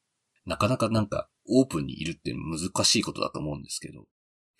[0.46, 4.06] なかなかなんかオープンにいるって難しいことだと思うんですけど。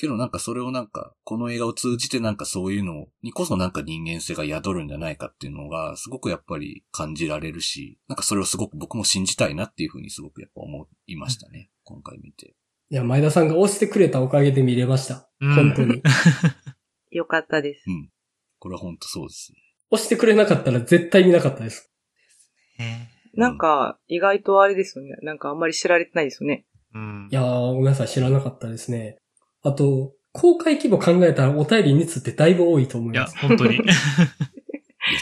[0.01, 11.70] けどなんかそれをなんか、この映画を通じてなんかそういうのにこそなんか人間性が宿るんじゃないかっていうのが、すごくやっぱり感じられるし、なんかそれをすごく僕も信じたいなっていうふうにすごくやっぱ思いましたね。
[11.84, 12.55] 今回見て。
[12.90, 15.28] いや、前田さんが押してくれたおかげで見れました。
[15.40, 16.03] うん本当に。
[17.11, 17.84] よかったです。
[17.86, 18.11] うん。
[18.59, 19.59] これは本当そうですね。
[19.90, 21.92] 押してくれなかったら絶対見なかったです。
[22.78, 25.16] ねなんか、意外とあれですよね。
[25.22, 26.66] なんかあんまり知られてないですよね。
[26.94, 27.34] うんい。
[27.34, 29.20] やー、ごめんなさい、知らなかったですね。
[29.62, 33.76] あと、公開規模考えたらお便り率ってだいぶ多いと思いやいます。、本当に。
[33.76, 33.84] いや、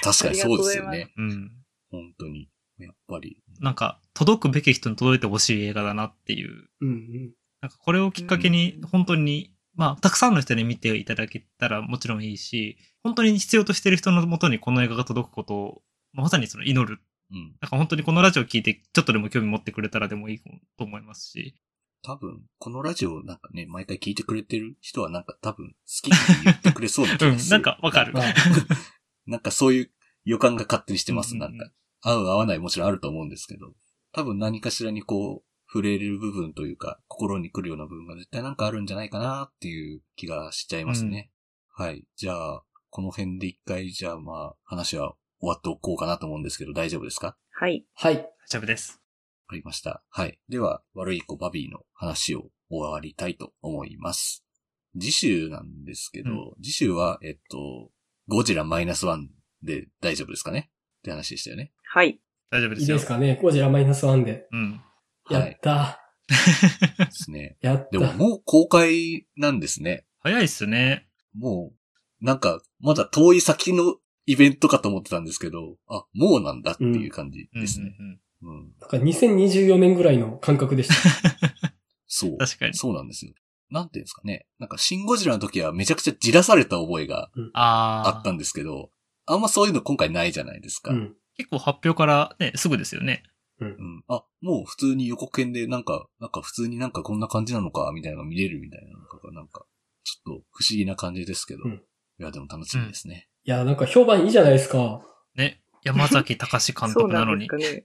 [0.03, 1.13] 確かにそうですよね。
[1.17, 1.53] うん。
[1.91, 2.49] 本当に。
[2.79, 3.43] やっぱり。
[3.61, 6.69] なんか、届くべき人に届いてほしい映画だなっていう。
[6.81, 7.33] うんうん。
[7.61, 15.83] なんかこれをきっかけに、本当に、まあ、たくさんの人に見ていただけたらもちろんいいし、本当に必要としている人のもとにこの映画が届くことを、
[16.13, 17.01] まさにその祈る。
[17.31, 17.57] うん。
[17.61, 20.39] なんか本当にこのラジオを聞いて、ちょっとでも興味持ってくれたらでもいい
[20.77, 21.55] と思いますし。
[22.03, 25.75] 多分、このラジオなんかね、毎回聞いてくれてる人はなんか多分好
[26.11, 27.51] きって言ってくれそうな気うんがす、る。
[27.53, 28.13] なんかわかる。
[28.13, 28.35] まあ
[29.27, 29.91] なんかそういう
[30.25, 31.35] 予感が勝手にしてます。
[31.35, 33.75] うんうんうんなんか、合う合わないもちろんあると思うんですけど、
[34.13, 41.31] 多分何かしらにこう、触れる部分というか、心に来るような部分が絶対なんかあるんじゃないかなっていう気がしちゃいますね。
[41.75, 42.07] はい。
[42.17, 47.37] じゃあ、この辺で一回、じゃあまあ、話は終わっておこうかなと思うんですけど、大丈夫ですか？
[47.51, 47.85] はい。
[47.95, 48.17] はい。
[48.17, 48.98] 大丈夫です。
[49.49, 50.03] わかりました。
[50.11, 50.39] はい。
[50.51, 54.45] では、悪い子バビーの話を終わりたいと思います。
[55.01, 57.91] 次週なんですけど、うん次週は、えっと、
[58.27, 59.31] ゴジラマイナスワン
[59.63, 60.71] で大丈夫ですかね？
[60.99, 61.73] って話でしたよね。
[61.83, 62.09] はい。
[62.09, 62.21] いい
[62.51, 62.97] 大丈夫ですよ。
[62.99, 63.39] ですかね？
[63.41, 64.47] ゴジラマイナスワンで。
[64.53, 64.81] うん。
[65.31, 65.53] やはい。
[65.53, 65.99] った
[66.99, 67.57] ですね。
[67.63, 67.65] ー。
[67.67, 70.05] やったでももう公開なんですね。
[70.21, 71.09] 早いっすね。
[71.35, 71.73] も
[72.21, 73.97] う、なんか、まだ遠い先の
[74.27, 77.97] イベントかと思ってたんですけど、あ、もうなんだっていう感じうんですね。
[77.99, 78.21] うんうんうん。
[78.43, 80.95] なんか2024年ぐらいの感覚でした。
[82.07, 82.39] そう。
[82.39, 83.33] 確かにそうなんですよ。
[83.71, 84.47] なんていうんですかね。
[84.59, 88.17] なんか、シン・ゴジラの時はめちゃくちゃじらされた覚えがああ。
[88.17, 88.91] あったんですけど、
[89.27, 90.93] あんまそういうの今回ないじゃないですか。
[90.93, 90.99] うん。
[90.99, 91.17] うん。
[91.37, 93.25] 結構発表からね、すぐですよね。
[94.09, 99.67] あ、もう普通に予告編でなんか、なんか普通になんかこんな感じなのか、みたいなの見れるみたいなのが、なんか、
[100.05, 101.65] ちょっと不思議な感じですけど。
[101.65, 101.83] うん
[102.21, 103.29] いや、でも楽しみですね。
[103.45, 105.01] いや、なんか評判いいじゃないですか。
[105.37, 105.63] ね。
[105.89, 107.41] 山崎隆監そうな督なんのに。
[107.41, 107.85] ですかね。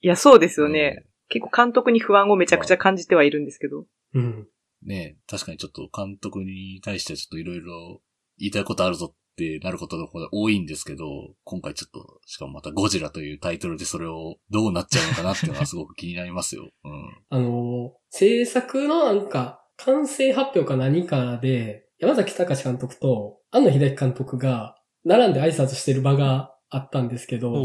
[0.00, 1.04] いや、そうですよね。
[1.28, 3.84] 結構監督に不安をめちゃくちゃ感じてはいるんですけど。
[4.14, 4.48] うん。
[4.82, 8.00] ね確かにちょっと監督に対してちょっといろいろ
[8.38, 11.04] 言いたいことあるぞってなることの方が多いんですけど、
[11.44, 16.70] 今回ちょっと、しかもまたゴジラというタイトルでそれをどうなっちゃうのかなっていうのはすごく気になりますよ。
[16.84, 17.22] うん。
[17.28, 27.62] あのー、制作のなんか、完成発表か何かで、山崎隆監督と安野秀明監督が並んで挨拶してる場があったんですけど。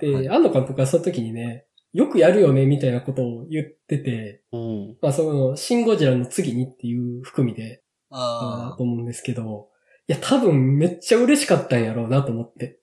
[0.00, 8.82] で、はい安野監督がその時にね、よくやるよね、みたいなことを言ってて、おーまあその、シン・ゴジラの次にっていう含みで、あと。
[8.82, 9.68] 思うんですけど、
[10.08, 12.80] いや、多分めっちゃ嬉しかったんやろうなと思って。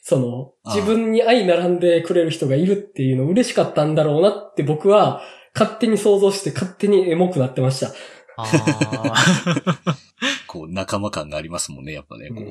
[0.00, 5.22] その、自分に相並んでくれる人がいるっていうの嬉しかったんだろうなって僕は
[5.54, 7.88] 勝手に想像して勝手にエモくなってました。
[8.36, 9.14] ああ。
[10.46, 12.28] こう、仲間感がありますもんね、やっぱね。
[12.28, 12.50] こううん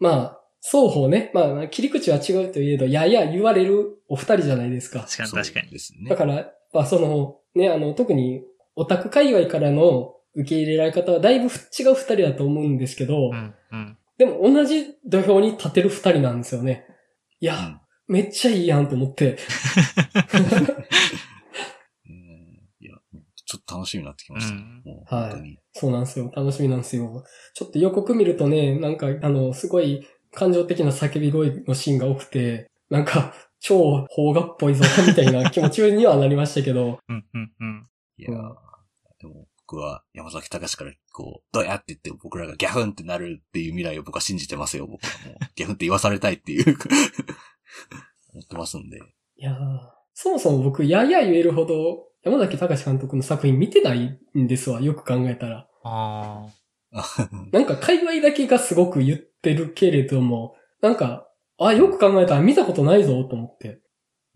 [0.00, 0.40] まあ、
[0.70, 5.00] 双方ね、まあ、切り口は違うといえど、やや言われるお二人じゃないですか。
[5.00, 5.70] 確かに確かに。
[5.70, 6.16] ですねだ。
[6.16, 8.42] から、やっぱその、ね、あの、特に
[8.76, 11.50] オタク界隈からの受け入れられ方はだいぶ違う
[11.94, 13.98] 二人だと思うんですけど、うん、うん。
[14.18, 16.84] でも同じ土俵に立てる二人なんですよね。
[17.40, 19.36] いや、うんめっちゃいいやんと思って。
[23.48, 24.54] ちょっと楽しみになってきました。
[25.16, 25.58] はい本当に。
[25.72, 26.30] そうなんですよ。
[26.36, 27.24] 楽しみなんですよ。
[27.54, 37.88] ちょっと予告見るとね、なんか、あの、すごい感情的な叫び声のシーンが多くて、なんか、超邦画っぽいぞ、みたいな気持ちにはなりましたけど、 うん、うん、うん。
[38.16, 38.54] いやーうん
[39.20, 45.38] でも僕は山崎隆からこう、どうやって言って僕らがギャフンってなるっていう未来を僕は信じてますよ、僕はもう。
[45.56, 46.64] ギャフンって言わされたいっていう、
[48.32, 48.98] 思ってますんで。
[48.98, 49.56] いやー
[50.14, 55.68] そもそも僕、やや言えるほど、山崎隆監督の作品見てないんですわ、よく考えたら。
[55.84, 56.46] あ
[57.52, 61.28] なんか、界隈だけがすごく言ってるけれども、なんか、
[61.58, 63.80] あ、よく考えたら見たことないぞ、と思って。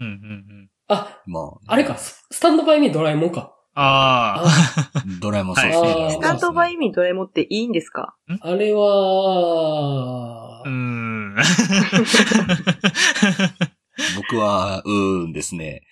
[0.01, 0.05] あ。
[0.05, 0.17] うん、うん、う
[0.65, 0.71] ん。
[0.89, 3.55] あ、まあ、あれか、ススタンドバイミードラえもんか。
[3.75, 5.03] ああ。
[5.21, 6.09] ドラえもんそうですね。
[6.11, 8.15] スタンドバイイミードラえもんっていいんですか？
[8.43, 11.37] あれはうー、ん。
[14.17, 15.83] 僕は、うーんですね。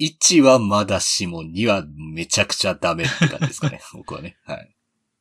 [0.00, 3.80] 1はまだしも2はめちゃくちゃダメって感じですかね。
[3.92, 4.36] 僕はね。
[4.44, 4.74] はい。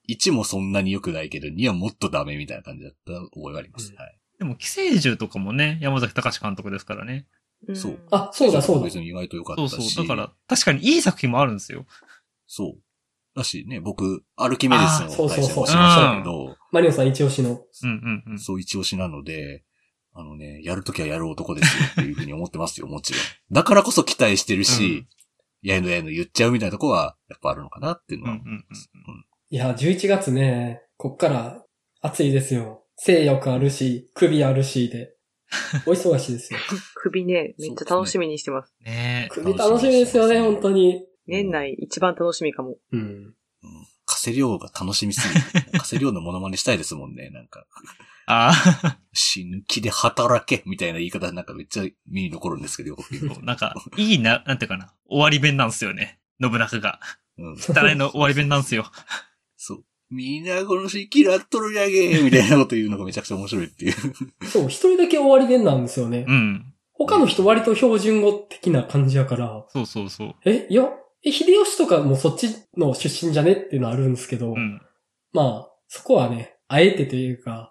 [0.09, 3.91] 1もそんなに良くないけど、2はもっとダメみたいな感じだった覚えがあります。
[3.91, 4.19] うんはい。
[4.39, 7.27] でも、寄生獣とかもね、山崎隆監督ですからね。
[7.67, 8.83] うんそうあ、そうだそうだ。
[8.83, 9.71] 別に意外と良かったし。
[9.71, 10.07] そうそう。
[10.07, 11.85] だから、確かにいい作品もあるんですよ。
[12.45, 12.81] そう。
[13.35, 17.49] だしね、僕、アルキメデスのあーそうそうそう対戦もしましたけど、マリオさん一押しの。
[17.49, 18.39] うんうんうん。
[18.39, 19.63] そう一押しなので、
[20.13, 23.21] あのね、やるときはやる男ですよっていうふうに思ってますよ、もちろん。
[23.51, 25.07] だからこそ期待してるし、
[25.61, 28.33] やいのやいの言っちゃうみたいなとこは、やっぱあるのかなっていうのは。
[28.33, 28.65] うんうんうん
[29.49, 31.63] いや、11月ね、こっから
[32.01, 32.83] 暑いですよ。
[32.97, 35.13] 性欲あるし、首あるしで。
[35.87, 36.59] お忙しいですよ。
[36.95, 38.75] 首ね、めっちゃ楽しみにしてます。
[38.81, 39.33] ねえ。
[39.33, 41.05] 首楽しみですよね、本当に。
[41.27, 42.75] 年内一番楽しみかも。
[42.91, 42.99] うん。
[42.99, 43.35] うん。
[44.05, 47.65] カセリョウが楽しみすぎて、カセリョウのモノマネしたいですもんね、なんか。
[48.25, 48.51] あ
[48.83, 52.97] あ、死ぬ気で働けみたいな言い方なんかめっちゃ耳に残るんですけど、
[53.43, 54.93] なんか、いいな、なんていうかな。
[55.09, 56.19] 終わり弁なんですよね。
[56.41, 56.99] 信長が。
[57.37, 57.57] うん。
[57.73, 58.91] 誰の終わり弁なんですよ。
[60.09, 60.15] そう。
[60.15, 63.93] 皆殺し嫌っとるやげみたいなこと言うのがめちゃくちゃ面白いっていう。
[64.47, 66.25] そう、一人だけ終わり弁なんですよね。
[66.27, 66.73] うん。
[66.93, 70.35] 他の人割と標準語的な感じやから、そうそうそう。
[70.45, 70.89] え、いや、
[71.23, 74.81] え、秀吉とかもそっちの出身じゃねっていうのはあるんですけど、うん。
[75.33, 77.69] まあ、そこはね、あえてというか、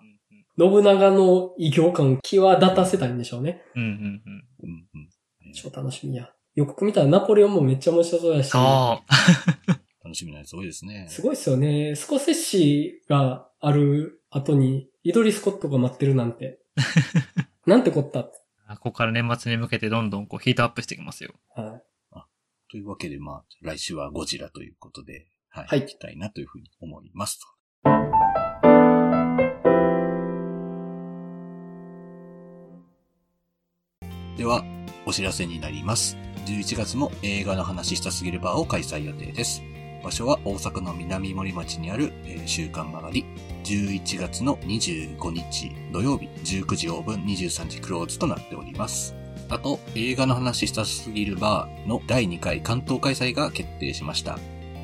[0.59, 3.62] 信長の異形感を際立たせたいんでしょうね。
[3.74, 3.95] うんうんうん。
[4.62, 4.87] うん
[5.47, 5.53] うん。
[5.53, 6.30] 超楽しみや。
[6.55, 9.86] 予告見たらナポレオンもめっちゃ面白そうやし、そう。
[10.07, 11.07] 楽しみなやつ多いですね。
[11.09, 11.96] すごいっすよね。
[11.96, 16.61] スコセッシがある後に、イドリスコットが待ってるなんて。
[17.66, 18.22] なんてこった？
[18.22, 18.32] こ
[18.80, 21.34] こから年末に向けてどんどんこうヒートアップしていきますよ。
[21.54, 21.82] は
[22.14, 22.20] い。
[22.70, 25.66] というわけで、まあ、来週はゴジラということで、はい。
[25.66, 27.46] はい行きたいなというふうに思いますと。
[34.36, 34.62] では、
[35.07, 36.16] お知らせになります。
[36.46, 39.62] 11月も映画の話したすぎるバーを開催予定です。
[40.07, 43.26] 場所は大阪の南森町にある、えー週刊曲がり。
[43.64, 49.16] 11月の25日土曜日19時オープン23時クローズとなっております。
[49.48, 54.38] あと、映画の話したすぎるバーの第2回関東開催が決定しました。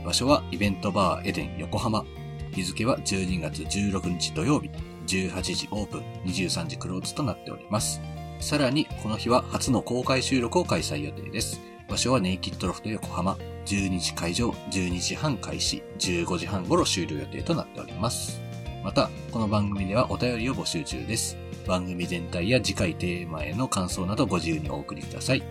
[0.04, 2.04] 場所はイベントバーエデン横浜。
[2.52, 4.70] 日付は12月16日土曜日、
[5.06, 8.00] 18時オープン、23時クローズとなっております。
[8.40, 11.60] さらに、この日は初の公開収録を開催予定です。
[11.88, 13.38] 場所はネイキッドロフト横浜。
[13.66, 18.40] 12時会場、12時半開始、15時半頃終了予定となっております。
[18.82, 21.36] また、この番組ではお便りを募集中です。
[21.66, 25.42] 番組全体や次回テーマへの感想などご自由にお送りください。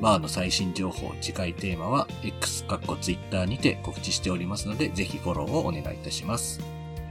[0.00, 6.60] バーの最新情報、次回テーマは X かっこ Twitter にて告知しておりますので、ぜひフォローをお願いいたします。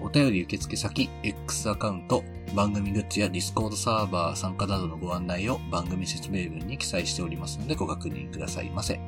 [0.01, 2.23] お便り受付先、X アカウント、
[2.55, 8.99] 番組グッズや Discord サーバー参加などのご案内を番組説明文に記載しておりますのでご確認くださいませ。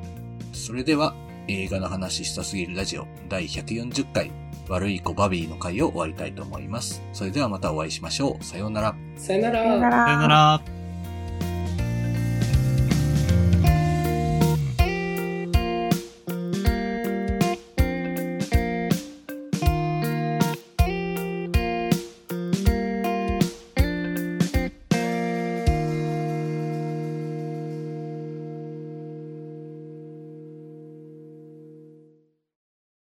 [0.52, 1.14] それでは、
[1.50, 4.30] 映画の話したすぎるラジオ第140回、
[4.68, 7.02] 悪い子バビーの回を終わりたいと思います。
[7.12, 8.44] それではまたお会いしましょう。
[8.44, 8.94] さようなら。
[9.16, 9.62] さよなら。
[9.62, 10.79] さよならさよなら。